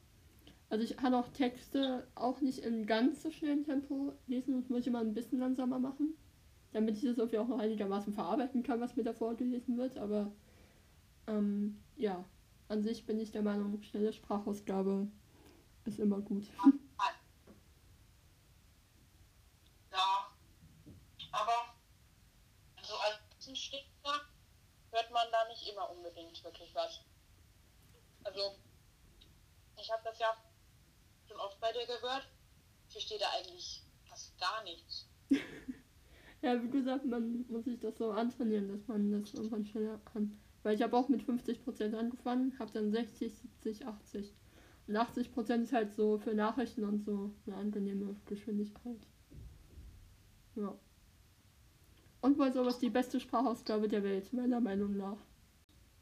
Also 0.68 0.82
ich 0.82 0.96
kann 0.96 1.14
auch 1.14 1.28
Texte 1.28 2.06
auch 2.16 2.40
nicht 2.40 2.58
in 2.58 2.86
ganz 2.86 3.22
so 3.22 3.30
schnellem 3.30 3.64
Tempo 3.64 4.12
lesen. 4.26 4.60
Das 4.60 4.68
muss 4.68 4.80
ich 4.80 4.86
immer 4.88 5.00
ein 5.00 5.14
bisschen 5.14 5.38
langsamer 5.38 5.78
machen. 5.78 6.14
Damit 6.72 6.96
ich 6.96 7.04
das 7.04 7.20
auch 7.20 7.48
noch 7.48 7.58
einigermaßen 7.58 8.12
verarbeiten 8.12 8.62
kann, 8.62 8.80
was 8.80 8.96
mir 8.96 9.04
da 9.04 9.12
vorgelesen 9.12 9.78
wird. 9.78 9.96
Aber 9.98 10.32
ähm, 11.28 11.80
ja, 11.96 12.24
an 12.68 12.82
sich 12.82 13.06
bin 13.06 13.20
ich 13.20 13.30
der 13.30 13.42
Meinung, 13.42 13.80
schnelle 13.82 14.12
Sprachausgabe 14.12 15.06
ist 15.84 16.00
immer 16.00 16.20
gut. 16.20 16.46
Ja. 16.46 16.72
Aber 21.32 21.76
so 22.82 22.94
als 22.96 23.48
ein 23.48 23.56
Sticker 23.56 23.86
hört 24.90 25.10
man 25.12 25.26
da 25.30 25.48
nicht 25.48 25.68
immer 25.70 25.75
unbedingt 25.90 26.42
wirklich 26.44 26.74
was. 26.74 27.00
Also, 28.24 28.56
ich 29.80 29.90
habe 29.90 30.02
das 30.04 30.18
ja 30.18 30.34
schon 31.28 31.38
oft 31.38 31.60
bei 31.60 31.72
dir 31.72 31.86
gehört. 31.86 32.28
Ich 32.88 32.92
verstehe 32.92 33.18
da 33.18 33.26
eigentlich 33.30 33.82
fast 34.04 34.38
gar 34.38 34.62
nichts. 34.64 35.08
Ja, 36.42 36.62
wie 36.62 36.68
gesagt, 36.68 37.04
man 37.06 37.44
muss 37.48 37.64
sich 37.64 37.80
das 37.80 37.96
so 37.96 38.10
antrainieren, 38.10 38.68
dass 38.68 38.86
man 38.86 39.10
das 39.10 39.34
irgendwann 39.34 39.66
schneller 39.66 39.98
kann. 40.12 40.38
Weil 40.62 40.74
ich 40.76 40.82
habe 40.82 40.96
auch 40.96 41.08
mit 41.08 41.22
50% 41.22 41.94
angefangen, 41.94 42.56
habe 42.58 42.70
dann 42.72 42.92
60, 42.92 43.32
70, 43.34 43.86
80. 43.86 44.34
Und 44.86 44.96
80% 44.96 45.62
ist 45.62 45.72
halt 45.72 45.92
so 45.94 46.18
für 46.18 46.34
Nachrichten 46.34 46.84
und 46.84 47.04
so 47.04 47.32
eine 47.46 47.56
angenehme 47.56 48.14
Geschwindigkeit. 48.26 49.00
Ja. 50.54 50.76
Und 52.20 52.38
wohl 52.38 52.52
sowas 52.52 52.78
die 52.78 52.90
beste 52.90 53.18
Sprachausgabe 53.18 53.88
der 53.88 54.02
Welt, 54.02 54.32
meiner 54.32 54.60
Meinung 54.60 54.96
nach. 54.96 55.18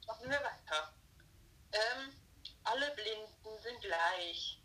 Machen 0.07 0.31
wir 0.31 0.38
weiter. 0.38 0.95
Ähm, 1.73 2.12
alle 2.64 2.90
Blinden 2.95 3.62
sind 3.62 3.81
gleich. 3.81 4.61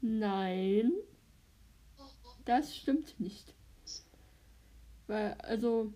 Nein, 0.00 0.92
das 2.44 2.76
stimmt 2.76 3.18
nicht. 3.18 3.54
Weil, 5.06 5.34
also, 5.40 5.92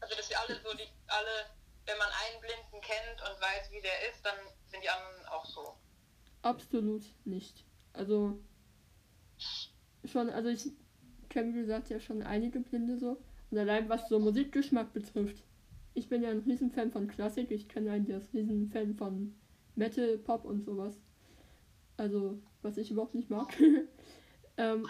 Also, 0.00 0.16
dass 0.16 0.30
wir 0.30 0.40
alle 0.40 0.54
so, 0.56 0.72
die, 0.76 0.88
alle, 1.06 1.46
wenn 1.86 1.98
man 1.98 2.08
einen 2.08 2.40
Blinden 2.40 2.80
kennt 2.80 3.20
und 3.20 3.40
weiß, 3.40 3.70
wie 3.70 3.80
der 3.80 4.10
ist, 4.10 4.24
dann 4.24 4.36
sind 4.66 4.82
die 4.82 4.88
anderen 4.88 5.26
auch 5.26 5.44
so. 5.44 5.76
Absolut 6.42 7.04
nicht. 7.24 7.64
Also 7.92 8.38
schon, 10.04 10.30
also 10.30 10.48
ich 10.48 10.70
kenne 11.28 11.54
wie 11.54 11.60
gesagt 11.60 11.90
ja 11.90 12.00
schon 12.00 12.22
einige 12.22 12.60
Blinde 12.60 12.98
so. 12.98 13.22
Und 13.50 13.58
allein 13.58 13.88
was 13.88 14.08
so 14.08 14.18
Musikgeschmack 14.18 14.92
betrifft. 14.92 15.42
Ich 16.00 16.08
bin 16.08 16.22
ja 16.22 16.30
ein 16.30 16.38
Riesenfan 16.38 16.90
von 16.90 17.08
Klassik, 17.08 17.50
ich 17.50 17.68
kenne 17.68 17.92
einen, 17.92 18.06
der 18.06 18.16
ist 18.16 18.32
Riesenfan 18.32 18.94
von 18.94 19.38
Metal, 19.74 20.16
Pop 20.16 20.46
und 20.46 20.64
sowas. 20.64 20.98
Also, 21.98 22.38
was 22.62 22.78
ich 22.78 22.90
überhaupt 22.90 23.14
nicht 23.14 23.28
mag. 23.28 23.54
ähm, 24.56 24.88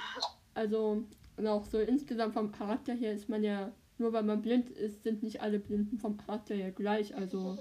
also, 0.54 1.02
und 1.36 1.46
auch 1.48 1.64
so 1.64 1.80
insgesamt 1.80 2.32
vom 2.32 2.52
Charakter 2.52 2.94
her 2.94 3.12
ist 3.12 3.28
man 3.28 3.42
ja, 3.42 3.72
nur 3.98 4.12
weil 4.12 4.22
man 4.22 4.40
blind 4.40 4.70
ist, 4.70 5.02
sind 5.02 5.24
nicht 5.24 5.40
alle 5.40 5.58
Blinden 5.58 5.98
vom 5.98 6.16
Charakter 6.16 6.54
her 6.54 6.70
gleich. 6.70 7.12
Also, 7.16 7.58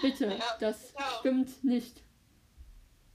bitte, 0.00 0.26
Ja, 0.26 0.56
das 0.60 0.94
ja. 0.96 1.10
stimmt 1.18 1.64
nicht. 1.64 2.04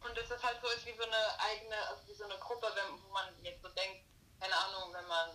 Und 0.01 0.17
es 0.17 0.29
halt 0.43 0.57
so 0.61 0.67
ist 0.75 0.85
wie 0.85 0.97
so 0.97 1.03
eine 1.03 1.39
eigene, 1.39 1.75
also 1.89 2.05
wie 2.09 2.13
so 2.13 2.25
eine 2.25 2.35
Gruppe, 2.41 2.67
wenn, 2.75 3.01
wo 3.01 3.13
man 3.13 3.23
jetzt 3.41 3.61
so 3.61 3.69
denkt, 3.69 4.03
keine 4.37 4.53
Ahnung, 4.53 4.93
wenn 4.93 5.07
man 5.07 5.29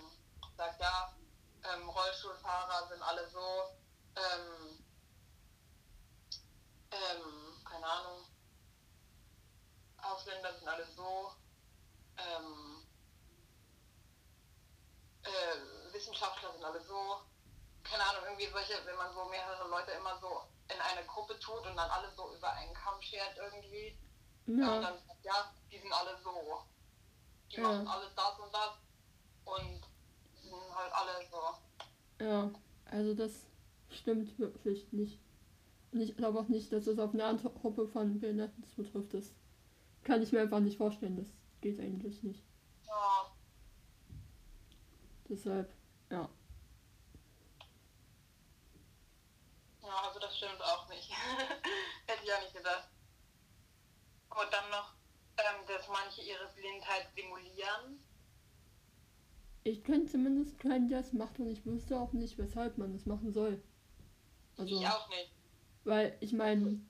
sagt, 0.58 0.78
ja, 0.78 1.14
ähm, 1.74 1.88
Rollstuhlfahrer 1.88 2.88
sind 2.88 3.02
alle 3.02 3.28
so, 3.30 3.40
ähm, 4.16 4.84
ähm, 6.90 7.64
keine 7.64 7.86
Ahnung, 7.86 8.26
Ausländer 10.02 10.54
sind 10.54 10.68
alle 10.68 10.86
so, 10.86 11.32
ähm, 12.16 12.86
äh, 15.22 15.92
Wissenschaftler 15.92 16.52
sind 16.52 16.64
alle 16.64 16.82
so, 16.84 17.22
keine 17.84 18.04
Ahnung, 18.04 18.22
irgendwie 18.24 18.50
solche, 18.50 18.84
wenn 18.86 18.96
man 18.96 19.12
so 19.14 19.24
mehrere 19.26 19.68
Leute 19.68 19.92
immer 19.92 20.18
so 20.20 20.42
in 20.72 20.80
eine 20.80 21.06
Gruppe 21.06 21.38
tut 21.38 21.66
und 21.66 21.76
dann 21.76 21.90
alle 21.90 22.12
so 22.14 22.34
über 22.34 22.52
einen 22.52 22.74
Kamm 22.74 23.00
schert 23.00 23.36
irgendwie. 23.36 23.98
Ja. 24.46 24.76
Und 24.76 24.82
dann, 24.82 24.98
ja, 25.22 25.52
die 25.70 25.78
sind 25.78 25.92
alle 25.92 26.20
so. 26.22 26.64
Die 27.50 27.56
Ja. 27.56 27.62
machen 27.62 27.88
alle 27.88 28.10
das 28.14 28.38
und 28.38 28.52
das. 28.52 28.72
Und 29.44 29.87
sind 30.48 30.74
halt 30.74 30.92
alle 30.92 31.12
so. 31.30 32.24
ja, 32.24 32.50
also 32.90 33.14
das 33.14 33.46
stimmt 33.90 34.38
wirklich 34.38 34.92
nicht. 34.92 35.18
Und 35.92 36.00
ich 36.00 36.16
glaube 36.16 36.40
auch 36.40 36.48
nicht, 36.48 36.72
dass 36.72 36.86
es 36.86 36.98
auf 36.98 37.14
eine 37.14 37.24
andere 37.24 37.50
Gruppe 37.50 37.88
von 37.88 38.20
Behinderten 38.20 38.64
zutrifft. 38.64 39.14
Das 39.14 39.32
kann 40.04 40.22
ich 40.22 40.32
mir 40.32 40.42
einfach 40.42 40.60
nicht 40.60 40.76
vorstellen. 40.76 41.16
Das 41.16 41.28
geht 41.60 41.80
eigentlich 41.80 42.22
nicht. 42.22 42.42
Ja, 42.86 43.30
Deshalb, 45.28 45.70
ja. 46.10 46.26
ja 49.82 49.94
also 50.06 50.18
das 50.20 50.36
stimmt 50.36 50.62
auch 50.62 50.88
nicht. 50.88 51.10
Hätte 52.06 52.24
ich 52.24 52.32
auch 52.32 52.40
nicht 52.40 52.54
gedacht. 52.54 52.88
Und 54.30 54.52
dann 54.52 54.70
noch, 54.70 54.94
ähm, 55.36 55.66
dass 55.66 55.86
manche 55.88 56.22
ihre 56.22 56.48
Blindheit 56.54 57.08
simulieren. 57.14 58.02
Ich 59.68 59.84
kenne 59.84 60.06
zumindest 60.06 60.58
keinen, 60.58 60.88
der 60.88 61.00
es 61.00 61.12
macht 61.12 61.38
und 61.40 61.48
ich 61.48 61.64
wüsste 61.66 61.98
auch 61.98 62.12
nicht, 62.12 62.38
weshalb 62.38 62.78
man 62.78 62.92
das 62.92 63.06
machen 63.06 63.32
soll. 63.32 63.60
Also, 64.56 64.74
Ich 64.74 64.86
auch 64.86 65.08
nicht. 65.10 65.30
weil 65.84 66.16
ich 66.20 66.32
meine, 66.32 66.80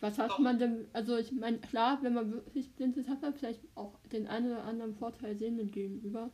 was 0.00 0.18
hat 0.18 0.30
Doch. 0.30 0.38
man 0.38 0.58
denn, 0.58 0.86
also 0.92 1.16
ich 1.16 1.32
meine, 1.32 1.58
klar, 1.58 1.98
wenn 2.02 2.14
man 2.14 2.30
wirklich 2.32 2.74
blind 2.74 2.96
ist, 2.96 3.08
hat 3.08 3.22
man 3.22 3.34
vielleicht 3.34 3.60
auch 3.74 3.98
den 4.12 4.26
einen 4.28 4.48
oder 4.52 4.64
anderen 4.64 4.94
Vorteil 4.94 5.36
Sehenden 5.36 5.70
gegenüber. 5.70 6.30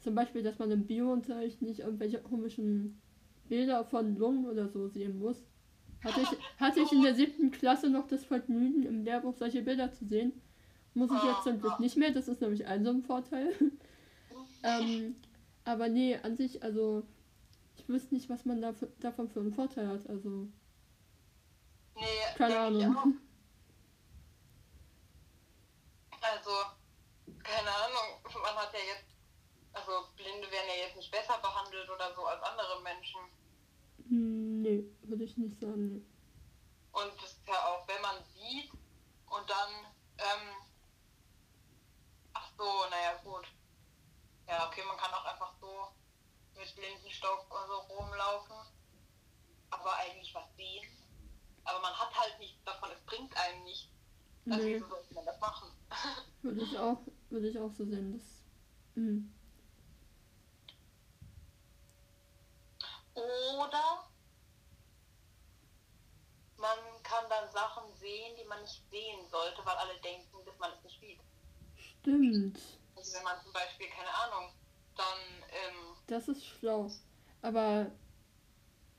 Zum 0.00 0.14
Beispiel, 0.14 0.42
dass 0.42 0.58
man 0.58 0.70
im 0.70 0.86
Biounterricht 0.86 1.62
nicht 1.62 1.80
irgendwelche 1.80 2.20
komischen 2.20 3.00
Bilder 3.48 3.84
von 3.84 4.16
Lungen 4.16 4.46
oder 4.46 4.68
so 4.68 4.88
sehen 4.88 5.18
muss. 5.18 5.44
Hatte 6.04 6.20
ich, 6.20 6.28
hatte 6.60 6.80
ich 6.80 6.92
in 6.92 7.02
der 7.02 7.14
siebten 7.14 7.50
Klasse 7.50 7.88
noch 7.90 8.06
das 8.06 8.24
Vergnügen, 8.24 8.82
im 8.84 9.04
Lehrbuch 9.04 9.34
solche 9.34 9.62
Bilder 9.62 9.92
zu 9.92 10.04
sehen. 10.06 10.32
Muss 10.94 11.10
ich 11.10 11.22
jetzt 11.22 11.44
zum 11.44 11.60
Glück 11.60 11.80
nicht 11.80 11.96
mehr, 11.96 12.10
das 12.12 12.28
ist 12.28 12.40
nämlich 12.40 12.66
ein 12.66 12.84
so 12.84 12.90
ein 12.90 13.02
Vorteil. 13.02 13.52
Ähm, 14.66 15.16
aber 15.64 15.88
nee, 15.88 16.16
an 16.16 16.36
sich, 16.36 16.62
also 16.62 17.02
ich 17.76 17.88
wüsste 17.88 18.14
nicht, 18.14 18.28
was 18.28 18.44
man 18.44 18.60
da 18.60 18.72
für, 18.72 18.86
davon 19.00 19.28
für 19.28 19.40
einen 19.40 19.52
Vorteil 19.52 19.88
hat. 19.88 20.08
Also, 20.08 20.48
Nee, 21.96 22.04
keine 22.36 22.58
Ahnung. 22.58 23.18
Also, 26.20 26.50
keine 27.42 27.70
Ahnung, 27.70 28.20
man 28.42 28.54
hat 28.56 28.72
ja 28.74 28.80
jetzt, 28.80 29.16
also 29.72 30.08
Blinde 30.16 30.50
werden 30.50 30.68
ja 30.68 30.86
jetzt 30.86 30.96
nicht 30.96 31.10
besser 31.10 31.38
behandelt 31.38 31.88
oder 31.88 32.14
so 32.14 32.26
als 32.26 32.42
andere 32.42 32.82
Menschen. 32.82 33.20
Hm, 34.08 34.62
nee, 34.62 34.84
würde 35.02 35.24
ich 35.24 35.36
nicht 35.38 35.58
sagen. 35.58 35.94
Nee. 35.94 36.02
Und 36.92 37.12
das 37.22 37.32
ist 37.32 37.48
ja 37.48 37.54
auch, 37.66 37.88
wenn 37.88 38.02
man 38.02 38.16
sieht 38.24 38.70
und 38.70 39.48
dann, 39.48 39.70
ähm, 40.18 40.56
ach 42.34 42.50
so, 42.58 42.64
naja, 42.90 43.20
gut. 43.24 43.46
Ja, 44.48 44.66
okay, 44.68 44.82
man 44.86 44.96
kann 44.96 45.12
auch 45.12 45.24
einfach 45.24 45.52
so 45.60 45.88
mit 46.58 46.74
Blindenstock 46.74 47.50
oder 47.50 47.66
so 47.66 47.94
rumlaufen, 47.94 48.56
aber 49.70 49.96
eigentlich 49.96 50.34
was 50.34 50.44
sehen. 50.56 50.86
Aber 51.64 51.80
man 51.80 51.92
hat 51.92 52.14
halt 52.14 52.38
nichts 52.38 52.62
davon, 52.64 52.90
es 52.92 53.00
bringt 53.06 53.36
einem 53.36 53.64
nichts. 53.64 53.90
Also, 54.48 54.64
Nee, 54.64 54.74
wieso 54.76 54.88
sollte 54.88 55.14
man 55.14 55.24
das 55.26 55.40
machen? 55.40 55.72
würde 56.42 56.62
ich 56.62 56.78
auch, 56.78 57.00
würde 57.30 57.48
ich 57.48 57.58
auch 57.58 57.72
so 57.72 57.84
sehen. 57.84 58.12
Das, 58.12 58.44
hm. 58.94 59.32
Oder 63.14 64.08
man 66.58 66.78
kann 67.02 67.24
dann 67.28 67.50
Sachen 67.50 67.92
sehen, 67.94 68.36
die 68.38 68.44
man 68.44 68.60
nicht 68.60 68.82
sehen 68.90 69.26
sollte, 69.30 69.64
weil 69.64 69.76
alle 69.76 69.98
denken, 70.00 70.44
dass 70.44 70.58
man 70.58 70.70
es 70.72 70.84
nicht 70.84 71.00
sieht. 71.00 71.20
Stimmt. 71.76 72.60
Also 72.94 73.14
wenn 73.14 73.24
man 73.24 73.40
zum 73.42 73.52
Beispiel, 73.86 74.04
keine 74.04 74.14
Ahnung, 74.14 74.50
dann, 74.96 75.18
ähm, 75.50 75.96
Das 76.06 76.28
ist 76.28 76.44
schlau. 76.44 76.90
Aber 77.42 77.90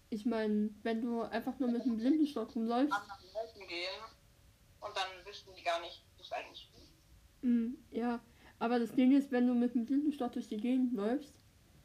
ich 0.10 0.26
meine, 0.26 0.70
wenn 0.84 1.02
du 1.02 1.22
einfach 1.22 1.60
nur 1.60 1.70
mit 1.70 1.84
einem 1.84 1.98
Blindenstock 1.98 2.56
rumläufst, 2.56 2.94
anderen 2.94 3.34
Leuten 3.34 3.68
gehen 3.68 4.02
und 4.80 4.96
dann 4.96 5.26
wüssten 5.26 5.54
die 5.56 5.64
gar 5.64 5.82
nicht, 5.82 6.04
dass 6.18 6.28
es 6.28 6.34
eigentlich 6.34 6.70
mm, 7.42 7.74
ja. 7.92 8.20
Aber 8.60 8.80
das 8.80 8.92
Ding 8.94 9.16
ist, 9.16 9.32
wenn 9.32 9.48
du 9.48 9.54
mit 9.54 9.76
einem 9.76 9.86
Blindenstock 9.86 10.32
durch 10.32 10.48
die 10.48 10.58
Gegend 10.58 10.94
läufst, 10.94 11.34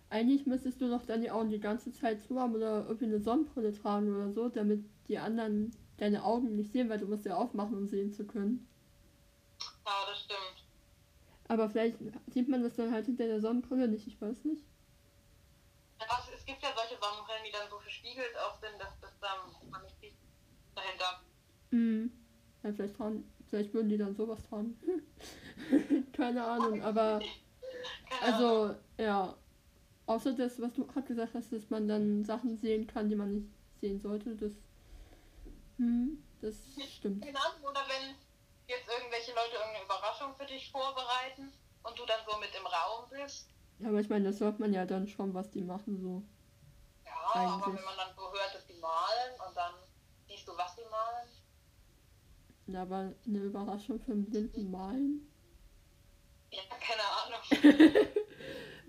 eigentlich 0.08 0.46
müsstest 0.46 0.80
du 0.80 0.88
doch 0.88 1.04
dann 1.04 1.22
die 1.22 1.30
Augen 1.30 1.50
die 1.50 1.60
ganze 1.60 1.92
Zeit 1.92 2.22
zu 2.22 2.38
haben 2.38 2.54
oder 2.54 2.86
irgendwie 2.86 3.06
eine 3.06 3.20
Sonnenbrille 3.20 3.72
tragen 3.72 4.14
oder 4.14 4.30
so, 4.30 4.48
damit 4.48 4.84
die 5.08 5.18
anderen 5.18 5.74
deine 5.98 6.24
Augen 6.24 6.56
nicht 6.56 6.72
sehen, 6.72 6.88
weil 6.88 6.98
du 6.98 7.06
musst 7.06 7.24
ja 7.24 7.36
aufmachen, 7.36 7.76
um 7.76 7.86
sehen 7.86 8.12
zu 8.12 8.26
können. 8.26 8.66
Aber 11.52 11.68
vielleicht 11.68 11.98
sieht 12.28 12.48
man 12.48 12.62
das 12.62 12.76
dann 12.76 12.90
halt 12.90 13.04
hinter 13.04 13.26
der 13.26 13.38
Sonnenbrille 13.38 13.86
nicht, 13.86 14.06
ich 14.06 14.18
weiß 14.18 14.42
nicht. 14.46 14.64
Ja, 16.00 16.06
es, 16.34 16.46
gibt 16.46 16.62
ja 16.62 16.70
solche 16.74 16.98
Sonnenbrillen, 16.98 17.44
die 17.44 17.52
dann 17.52 17.68
so 17.68 17.78
verspiegelt 17.78 18.34
auch 18.38 18.58
sind, 18.58 18.80
dass 18.80 18.98
das 19.02 19.12
dann 19.20 19.70
man 19.70 19.82
nicht 19.82 20.00
sieht 20.00 20.14
dahinter. 20.74 21.20
Mm. 21.70 22.06
Ja, 22.62 22.72
vielleicht 22.72 22.96
tragen, 22.96 23.30
vielleicht 23.50 23.74
würden 23.74 23.90
die 23.90 23.98
dann 23.98 24.16
sowas 24.16 24.42
tragen. 24.48 24.80
Keine 26.14 26.42
Ahnung, 26.42 26.82
aber 26.84 27.20
Keine 28.08 28.34
Ahnung. 28.34 28.70
Also, 28.70 28.76
ja. 28.96 29.36
Außer 30.06 30.32
das, 30.32 30.58
was 30.58 30.72
du 30.72 30.86
gerade 30.86 31.06
gesagt 31.06 31.34
hast, 31.34 31.52
dass 31.52 31.68
man 31.68 31.86
dann 31.86 32.24
Sachen 32.24 32.56
sehen 32.56 32.86
kann, 32.86 33.10
die 33.10 33.14
man 33.14 33.34
nicht 33.34 33.50
sehen 33.82 34.00
sollte, 34.00 34.34
das. 34.36 34.52
Hm, 35.76 36.24
das 36.40 36.56
stimmt. 36.96 37.22
Ahnung, 37.22 37.62
oder 37.62 37.82
wenn 37.88 38.14
jetzt 38.68 38.88
irgendwelche 39.32 39.34
Leute 39.34 39.56
irgendeine 39.56 39.84
Überraschung 39.84 40.34
für 40.36 40.46
dich 40.46 40.70
vorbereiten 40.70 41.52
und 41.82 41.98
du 41.98 42.06
dann 42.06 42.20
so 42.28 42.38
mit 42.38 42.50
im 42.54 42.66
Raum 42.66 43.08
bist. 43.10 43.48
Ja, 43.78 43.88
aber 43.88 44.00
ich 44.00 44.08
meine, 44.08 44.26
das 44.26 44.40
hört 44.40 44.60
man 44.60 44.72
ja 44.72 44.84
dann 44.84 45.08
schon, 45.08 45.34
was 45.34 45.50
die 45.50 45.62
machen, 45.62 46.00
so. 46.00 46.22
Ja, 47.04 47.12
aber 47.34 47.54
Eigentlich. 47.54 47.78
wenn 47.78 47.84
man 47.84 47.96
dann 47.96 48.14
so 48.14 48.22
hört, 48.22 48.54
dass 48.54 48.66
die 48.66 48.74
malen 48.74 49.32
und 49.46 49.56
dann 49.56 49.74
siehst 50.28 50.46
du, 50.46 50.52
was 50.56 50.74
die 50.76 50.88
malen. 50.90 51.28
Ja, 52.66 52.82
aber 52.82 53.12
eine 53.26 53.38
Überraschung 53.38 54.00
für 54.00 54.12
einen 54.12 54.24
blinden 54.24 54.70
Malen. 54.70 55.28
Ja, 56.50 56.62
keine 56.80 57.02
Ahnung. 57.02 58.06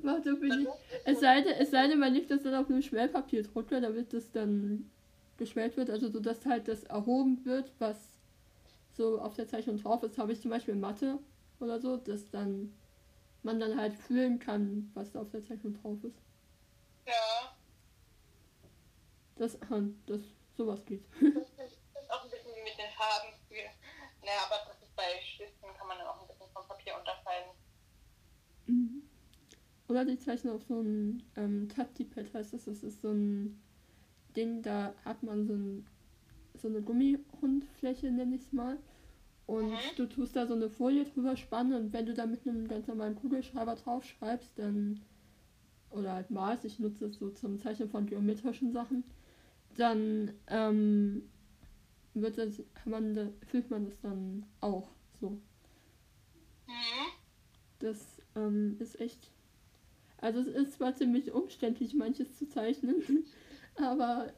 Warte, 0.03 0.35
bin 0.35 0.61
ich. 0.61 0.67
Es 1.05 1.21
sei, 1.21 1.41
denn, 1.41 1.53
es 1.57 1.71
sei 1.71 1.87
denn, 1.87 1.99
man 1.99 2.13
legt 2.13 2.29
das 2.29 2.43
dann 2.43 2.55
auf 2.55 2.69
einem 2.69 2.81
Schmelzpapierdrucker, 2.81 3.81
damit 3.81 4.13
das 4.13 4.31
dann 4.31 4.91
geschwellt 5.37 5.75
wird, 5.75 5.89
also 5.89 6.09
so 6.09 6.19
dass 6.19 6.45
halt 6.45 6.67
das 6.67 6.83
erhoben 6.83 7.43
wird, 7.45 7.71
was 7.79 8.12
so 8.93 9.19
auf 9.21 9.33
der 9.35 9.47
Zeichnung 9.47 9.77
drauf 9.77 10.03
ist. 10.03 10.17
Habe 10.17 10.33
ich 10.33 10.41
zum 10.41 10.51
Beispiel 10.51 10.75
Mathe 10.75 11.19
oder 11.59 11.79
so, 11.79 11.97
dass 11.97 12.29
dann 12.29 12.73
man 13.43 13.59
dann 13.59 13.77
halt 13.77 13.95
fühlen 13.95 14.39
kann, 14.39 14.91
was 14.95 15.11
da 15.11 15.21
auf 15.21 15.29
der 15.31 15.43
Zeichnung 15.43 15.73
drauf 15.75 16.03
ist. 16.03 16.21
Ja, 17.05 17.55
Das, 19.35 19.57
das 20.05 20.21
sowas 20.55 20.85
geht. 20.85 21.03
das 21.21 21.49
ist 22.01 22.09
auch 22.09 22.23
ein 22.23 22.29
bisschen 22.31 22.55
wie 22.55 22.63
mit 22.63 22.77
den 22.77 22.89
Farben. 22.97 23.33
Für, 23.47 23.55
naja, 24.21 24.41
aber 24.45 24.63
das 24.67 24.81
ist 24.81 24.95
bei 24.95 25.19
Stiften 25.21 25.73
kann 25.77 25.87
man 25.87 25.97
dann 25.97 26.07
auch 26.07 26.21
ein 26.21 26.27
bisschen 26.27 26.49
vom 26.53 26.67
Papier 26.67 26.97
unterscheiden. 26.97 27.51
Mhm. 28.67 29.03
Oder 29.87 30.05
die 30.05 30.19
zeichnen 30.19 30.53
auf 30.55 30.63
so 30.63 30.81
ein 30.81 31.23
ähm, 31.35 31.69
Tati-Pad 31.69 32.33
heißt 32.33 32.53
das. 32.53 32.65
Das 32.65 32.83
ist 32.83 33.01
so 33.01 33.11
ein 33.11 33.61
Ding, 34.35 34.61
da 34.63 34.95
hat 35.05 35.23
man 35.23 35.45
so, 35.45 35.53
ein, 35.53 35.87
so 36.63 36.69
eine 36.69 36.81
Gummihundfläche, 36.81 38.09
nenne 38.09 38.35
ich 38.35 38.41
es 38.41 38.53
mal. 38.53 38.77
Und 39.45 39.71
Mhm. 39.71 39.77
du 39.97 40.07
tust 40.07 40.35
da 40.35 40.47
so 40.47 40.53
eine 40.53 40.69
Folie 40.69 41.03
drüber 41.03 41.35
spannen 41.35 41.73
und 41.73 41.93
wenn 41.93 42.05
du 42.05 42.13
da 42.13 42.25
mit 42.25 42.47
einem 42.47 42.67
ganz 42.67 42.87
normalen 42.87 43.15
Kugelschreiber 43.15 43.75
drauf 43.75 44.05
schreibst, 44.05 44.57
dann 44.57 45.01
oder 45.91 46.13
halt 46.13 46.31
malst, 46.31 46.65
ich 46.65 46.79
nutze 46.79 47.05
es 47.05 47.17
so 47.17 47.29
zum 47.29 47.59
Zeichnen 47.59 47.89
von 47.89 48.05
geometrischen 48.07 48.71
Sachen, 48.71 49.03
dann 49.75 50.31
ähm, 50.47 51.29
wird 52.13 52.37
das, 52.37 52.63
man 52.85 53.13
da, 53.13 53.27
fühlt 53.47 53.69
man 53.69 53.85
das 53.85 53.99
dann 54.01 54.45
auch 54.61 54.89
so. 55.19 55.31
Mhm. 56.67 57.11
Das 57.79 58.21
ähm, 58.35 58.77
ist 58.79 58.99
echt. 58.99 59.29
Also 60.17 60.39
es 60.39 60.47
ist 60.47 60.73
zwar 60.73 60.95
ziemlich 60.95 61.33
umständlich, 61.33 61.93
manches 61.95 62.37
zu 62.37 62.47
zeichnen, 62.47 63.03
aber 63.75 64.31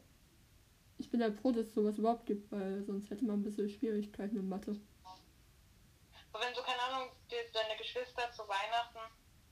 ich 0.97 1.09
bin 1.09 1.21
halt 1.21 1.39
froh, 1.39 1.51
dass 1.51 1.67
es 1.67 1.73
sowas 1.73 1.97
überhaupt 1.97 2.25
gibt, 2.25 2.51
weil 2.51 2.83
sonst 2.83 3.09
hätte 3.09 3.25
man 3.25 3.39
ein 3.39 3.43
bisschen 3.43 3.69
Schwierigkeiten 3.69 4.37
in 4.37 4.49
Mathe. 4.49 4.79
Aber 6.31 6.43
wenn 6.43 6.53
so, 6.53 6.61
keine 6.61 6.81
Ahnung, 6.81 7.09
deine 7.29 7.77
Geschwister 7.77 8.31
zu 8.31 8.43
Weihnachten 8.47 8.99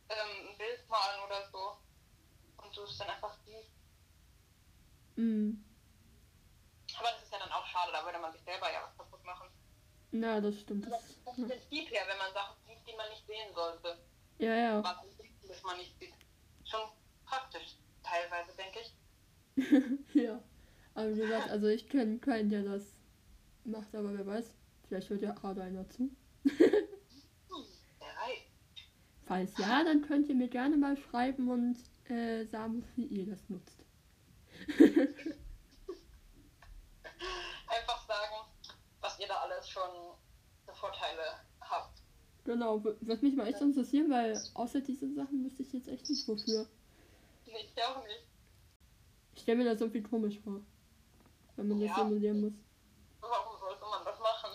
ähm, 0.09 0.49
ein 0.49 0.57
Bild 0.57 0.87
malen 0.89 1.23
oder 1.25 1.49
so 1.51 1.77
und 2.63 2.75
du 2.75 2.83
es 2.83 2.97
dann 2.97 3.09
einfach 3.09 3.37
siehst. 3.45 3.71
Mm. 5.15 5.53
Aber 6.97 7.09
das 7.11 7.23
ist 7.23 7.31
ja 7.31 7.39
dann 7.39 7.51
auch 7.51 7.65
schade, 7.65 7.91
da 7.91 8.05
würde 8.05 8.19
man 8.19 8.31
sich 8.33 8.41
selber 8.43 8.71
ja 8.71 8.83
was 8.85 8.97
kaputt 8.97 9.23
machen. 9.23 9.47
Na, 10.11 10.39
das 10.39 10.59
stimmt. 10.59 10.91
Das 10.91 11.09
ist 11.09 11.23
vom 11.23 11.35
Prinzip 11.35 11.89
her, 11.89 12.03
wenn 12.07 12.17
man 12.17 12.33
Sachen 12.33 12.55
sieht, 12.67 12.87
die 12.87 12.95
man 12.95 13.09
nicht 13.09 13.25
sehen 13.25 13.53
sollte. 13.53 13.97
ja, 14.37 14.55
ja. 14.55 14.83
Was 14.83 15.63
man 15.63 15.77
nicht 15.77 15.97
sieht. 15.99 16.13
Schon 16.65 16.81
praktisch, 17.25 17.77
teilweise, 18.03 18.53
denke 18.55 18.79
ich. 18.81 20.13
ja. 20.13 20.39
Aber 20.95 21.15
wie 21.15 21.19
gesagt, 21.19 21.49
also 21.49 21.67
ich 21.67 21.89
kenne 21.89 22.19
keinen, 22.19 22.49
der 22.49 22.63
das 22.63 22.93
macht, 23.63 23.95
aber 23.95 24.13
wer 24.13 24.25
weiß, 24.25 24.53
vielleicht 24.87 25.09
hört 25.09 25.21
ja 25.21 25.31
gerade 25.31 25.63
einer 25.63 25.89
zu. 25.89 26.09
Falls 29.25 29.57
ja, 29.57 29.83
dann 29.83 30.01
könnt 30.01 30.27
ihr 30.27 30.35
mir 30.35 30.49
gerne 30.49 30.77
mal 30.77 30.97
schreiben 30.97 31.49
und 31.49 31.77
äh, 32.09 32.45
sagen, 32.45 32.83
wie 32.95 33.05
ihr 33.05 33.25
das 33.25 33.49
nutzt. 33.49 33.85
Einfach 37.67 38.07
sagen, 38.07 38.35
was 38.99 39.19
ihr 39.19 39.27
da 39.27 39.35
alles 39.35 39.67
schon 39.69 39.89
für 40.65 40.73
Vorteile 40.75 41.23
habt. 41.61 42.01
Genau, 42.43 42.83
würde 42.83 43.25
mich 43.25 43.35
mal 43.35 43.47
echt 43.47 43.61
interessieren, 43.61 44.11
weil 44.11 44.37
außer 44.53 44.81
diesen 44.81 45.15
Sachen 45.15 45.45
wüsste 45.45 45.63
ich 45.63 45.71
jetzt 45.71 45.87
echt 45.87 46.09
nicht 46.09 46.27
wofür. 46.27 46.67
Ich 47.45 47.83
auch 47.83 48.03
nicht. 48.03 48.27
Ich 49.35 49.41
stelle 49.41 49.59
mir 49.59 49.69
das 49.71 49.79
irgendwie 49.79 50.03
komisch 50.03 50.39
vor, 50.39 50.61
wenn 51.55 51.67
man 51.67 51.79
das 51.79 51.89
Ja. 51.89 51.95
simulieren 51.95 52.41
muss. 52.41 52.53
Warum 53.21 53.57
sollte 53.59 53.85
man 53.85 54.03
das 54.05 54.19
machen? 54.19 54.51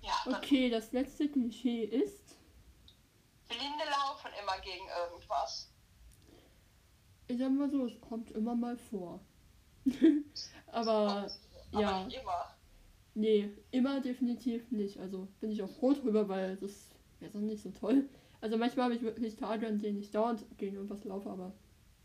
Ja, 0.00 0.14
Okay, 0.26 0.70
das 0.70 0.92
letzte 0.92 1.28
Klischee 1.28 1.84
ist, 1.84 2.36
Blinde 3.48 3.84
laufen 3.90 4.30
immer 4.40 4.58
gegen 4.60 4.86
irgendwas. 4.88 5.72
ich 7.28 7.38
sag 7.38 7.50
mal 7.52 7.70
so, 7.70 7.86
es 7.86 8.00
kommt 8.00 8.30
immer 8.32 8.54
mal 8.54 8.76
vor. 8.76 9.20
Aber 10.72 11.30
Aber 11.72 11.80
ja, 11.80 12.04
nicht 12.04 12.16
immer. 12.18 12.56
nee, 13.14 13.50
immer 13.70 14.00
definitiv 14.00 14.70
nicht. 14.70 14.98
Also 14.98 15.28
bin 15.40 15.50
ich 15.50 15.62
auch 15.62 15.70
froh 15.70 15.92
drüber, 15.92 16.28
weil 16.28 16.56
das 16.56 16.90
wäre 17.20 17.32
sonst 17.32 17.46
nicht 17.46 17.62
so 17.62 17.70
toll. 17.70 18.08
Also 18.40 18.56
manchmal 18.56 18.84
habe 18.86 18.94
ich 18.94 19.02
wirklich 19.02 19.36
Tage, 19.36 19.66
an 19.66 19.78
denen 19.78 19.98
ich 19.98 20.10
dauernd 20.10 20.44
gegen 20.58 20.76
irgendwas 20.76 21.04
laufe, 21.04 21.30
aber 21.30 21.52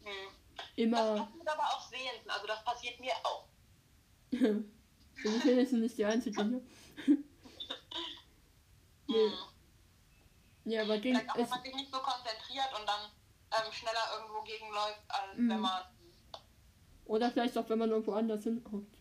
Hm. 0.04 0.36
Das 0.56 0.76
immer, 0.76 1.16
passiert 1.16 1.48
aber 1.48 1.64
auch 1.64 1.82
selten. 1.90 2.30
Also 2.30 2.48
das 2.48 2.64
passiert 2.64 3.00
mir 3.00 3.14
auch. 3.24 3.51
Ich 5.24 5.44
bin 5.44 5.58
jetzt 5.58 5.74
nicht 5.74 5.98
die 5.98 6.06
Einzige 6.06 6.44
hier. 6.44 6.62
nee. 9.08 9.14
Hm. 9.28 9.34
Ja, 10.66 10.82
aber 10.84 10.98
gegen. 10.98 11.16
Vielleicht 11.16 11.30
auch, 11.32 11.38
wenn 11.38 11.50
man 11.50 11.62
sich 11.64 11.76
nicht 11.76 11.92
so 11.94 12.00
konzentriert 12.00 12.70
und 12.80 12.88
dann 12.88 13.02
ähm, 13.52 13.72
schneller 13.72 14.06
irgendwo 14.18 14.42
gegenläuft, 14.44 15.02
als 15.10 15.38
Mhm. 15.38 15.50
wenn 15.50 15.60
man, 15.60 15.84
oder 17.06 17.30
vielleicht 17.32 17.58
auch, 17.58 17.68
wenn 17.70 17.80
man 17.80 17.90
irgendwo 17.92 18.14
anders 18.14 18.44
hinguckt. 18.44 18.96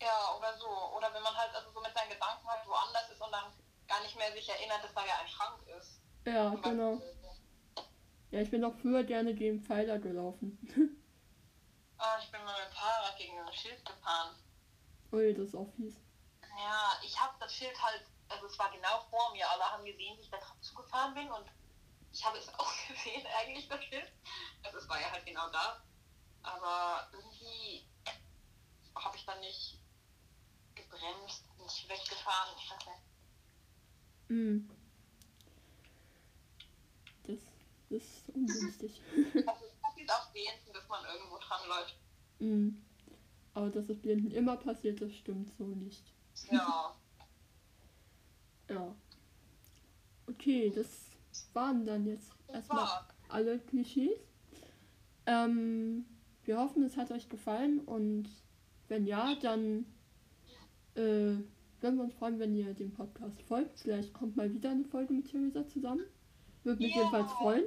ja, 0.00 0.36
oder 0.38 0.56
so. 0.58 0.68
Oder 0.96 1.12
wenn 1.12 1.22
man 1.22 1.36
halt 1.36 1.54
also 1.54 1.70
so 1.72 1.80
mit 1.80 1.92
seinen 1.94 2.10
Gedanken 2.10 2.46
halt 2.46 2.66
woanders 2.66 3.10
ist 3.10 3.20
und 3.20 3.32
dann 3.32 3.52
gar 3.88 4.00
nicht 4.02 4.16
mehr 4.16 4.32
sich 4.32 4.48
erinnert, 4.48 4.82
dass 4.84 4.94
da 4.94 5.00
ja 5.04 5.14
ein 5.20 5.28
Schrank 5.28 5.58
ist. 5.78 6.00
Ja, 6.26 6.54
genau. 6.54 7.00
Ja, 8.30 8.40
ich 8.40 8.50
bin 8.50 8.64
auch 8.64 8.74
früher 8.80 9.02
gerne 9.04 9.34
gegen 9.34 9.60
Pfeiler 9.62 9.98
gelaufen. 9.98 10.58
Ah, 12.02 12.16
ich 12.18 12.30
bin 12.32 12.42
mal 12.44 12.54
gegen 13.20 13.38
ein 13.38 13.52
Schild 13.52 13.84
gefahren. 13.84 14.34
Ui, 15.12 15.34
das 15.34 15.48
ist 15.48 15.54
auch 15.54 15.70
fies. 15.76 16.00
Ja, 16.58 16.98
ich 17.04 17.18
habe 17.20 17.34
das 17.38 17.52
Schild 17.52 17.80
halt, 17.82 18.04
also 18.28 18.46
es 18.46 18.58
war 18.58 18.70
genau 18.70 19.00
vor 19.10 19.32
mir, 19.32 19.48
alle 19.50 19.64
haben 19.64 19.84
gesehen, 19.84 20.16
wie 20.16 20.22
ich 20.22 20.30
da 20.30 20.38
drauf 20.38 20.60
zugefahren 20.60 21.14
bin 21.14 21.30
und 21.30 21.46
ich 22.12 22.24
habe 22.24 22.38
es 22.38 22.48
auch 22.58 22.72
gesehen 22.88 23.26
eigentlich, 23.38 23.68
das 23.68 23.84
Schild. 23.84 24.10
Also 24.62 24.78
es 24.78 24.88
war 24.88 25.00
ja 25.00 25.10
halt 25.10 25.26
genau 25.26 25.48
da. 25.50 25.82
Aber 26.42 27.08
irgendwie 27.12 27.86
habe 28.94 29.16
ich 29.16 29.26
dann 29.26 29.40
nicht 29.40 29.78
gebremst, 30.74 31.44
nicht 31.58 31.88
weggefahren. 31.88 32.56
Ich 32.56 32.70
weiß 32.70 32.86
nicht. 32.86 33.00
Mm. 34.28 34.70
Das, 37.24 37.38
das 37.90 38.02
ist 38.02 38.28
ungünstig. 38.34 39.02
Also 39.46 39.66
es 39.66 39.80
passiert 39.82 40.10
auch 40.10 40.32
wenigstens, 40.32 40.72
dass 40.72 40.88
man 40.88 41.04
irgendwo 41.04 41.38
dran 41.38 41.68
läuft. 41.68 41.96
mm. 42.38 42.89
Aber 43.54 43.70
dass 43.70 43.88
es 43.88 43.98
Blinden 44.00 44.30
immer 44.30 44.56
passiert, 44.56 45.00
das 45.00 45.12
stimmt 45.14 45.50
so 45.58 45.64
nicht. 45.64 46.14
Ja. 46.50 46.94
Ja. 48.68 48.94
Okay, 50.28 50.70
das 50.74 50.86
waren 51.52 51.84
dann 51.84 52.06
jetzt 52.06 52.30
erstmal 52.48 52.88
alle 53.28 53.58
Klischees. 53.58 54.18
Ähm, 55.26 56.04
wir 56.44 56.58
hoffen, 56.58 56.82
es 56.84 56.96
hat 56.96 57.10
euch 57.10 57.28
gefallen 57.28 57.80
und 57.80 58.28
wenn 58.88 59.06
ja, 59.06 59.34
dann 59.42 59.84
äh, 60.94 61.34
würden 61.80 61.96
wir 61.96 62.04
uns 62.04 62.14
freuen, 62.14 62.38
wenn 62.38 62.54
ihr 62.54 62.74
dem 62.74 62.92
Podcast 62.92 63.40
folgt. 63.42 63.80
Vielleicht 63.80 64.12
kommt 64.12 64.36
mal 64.36 64.52
wieder 64.52 64.70
eine 64.70 64.84
Folge 64.84 65.12
mit 65.12 65.30
Theresa 65.30 65.66
zusammen. 65.68 66.04
Würde 66.62 66.82
mich 66.82 66.94
Ja. 66.94 66.98
jedenfalls 66.98 67.32
freuen. 67.32 67.64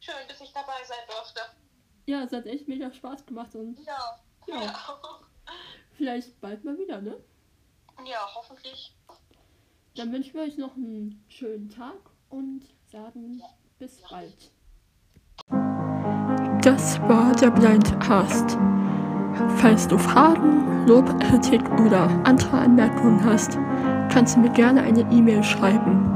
Schön, 0.00 0.14
dass 0.28 0.40
ich 0.40 0.52
dabei 0.52 0.84
sein 0.86 0.98
durfte. 1.06 1.40
Ja, 2.06 2.24
es 2.24 2.32
hat 2.32 2.46
echt 2.46 2.68
mega 2.68 2.92
Spaß 2.92 3.24
gemacht 3.24 3.54
und 3.54 3.78
Ja. 3.86 4.20
Ja. 4.46 4.62
Ja, 4.62 4.72
vielleicht 5.92 6.40
bald 6.40 6.64
mal 6.64 6.78
wieder, 6.78 7.00
ne? 7.00 7.16
ja 8.06 8.18
hoffentlich. 8.34 8.94
Dann 9.96 10.12
wünschen 10.12 10.34
wir 10.34 10.42
euch 10.42 10.58
noch 10.58 10.76
einen 10.76 11.24
schönen 11.28 11.68
Tag 11.68 11.94
und 12.28 12.62
sagen 12.90 13.40
bis 13.78 14.02
bald. 14.10 14.50
Das 16.62 17.00
war 17.02 17.32
der 17.36 17.50
Blindcast. 17.50 18.58
Falls 19.56 19.86
du 19.88 19.98
Fragen, 19.98 20.86
Lob, 20.86 21.18
Kritik 21.20 21.62
oder 21.80 22.08
andere 22.24 22.58
Anmerkungen 22.58 23.24
hast, 23.24 23.58
kannst 24.12 24.36
du 24.36 24.40
mir 24.40 24.50
gerne 24.50 24.82
eine 24.82 25.00
E-Mail 25.10 25.42
schreiben 25.42 26.10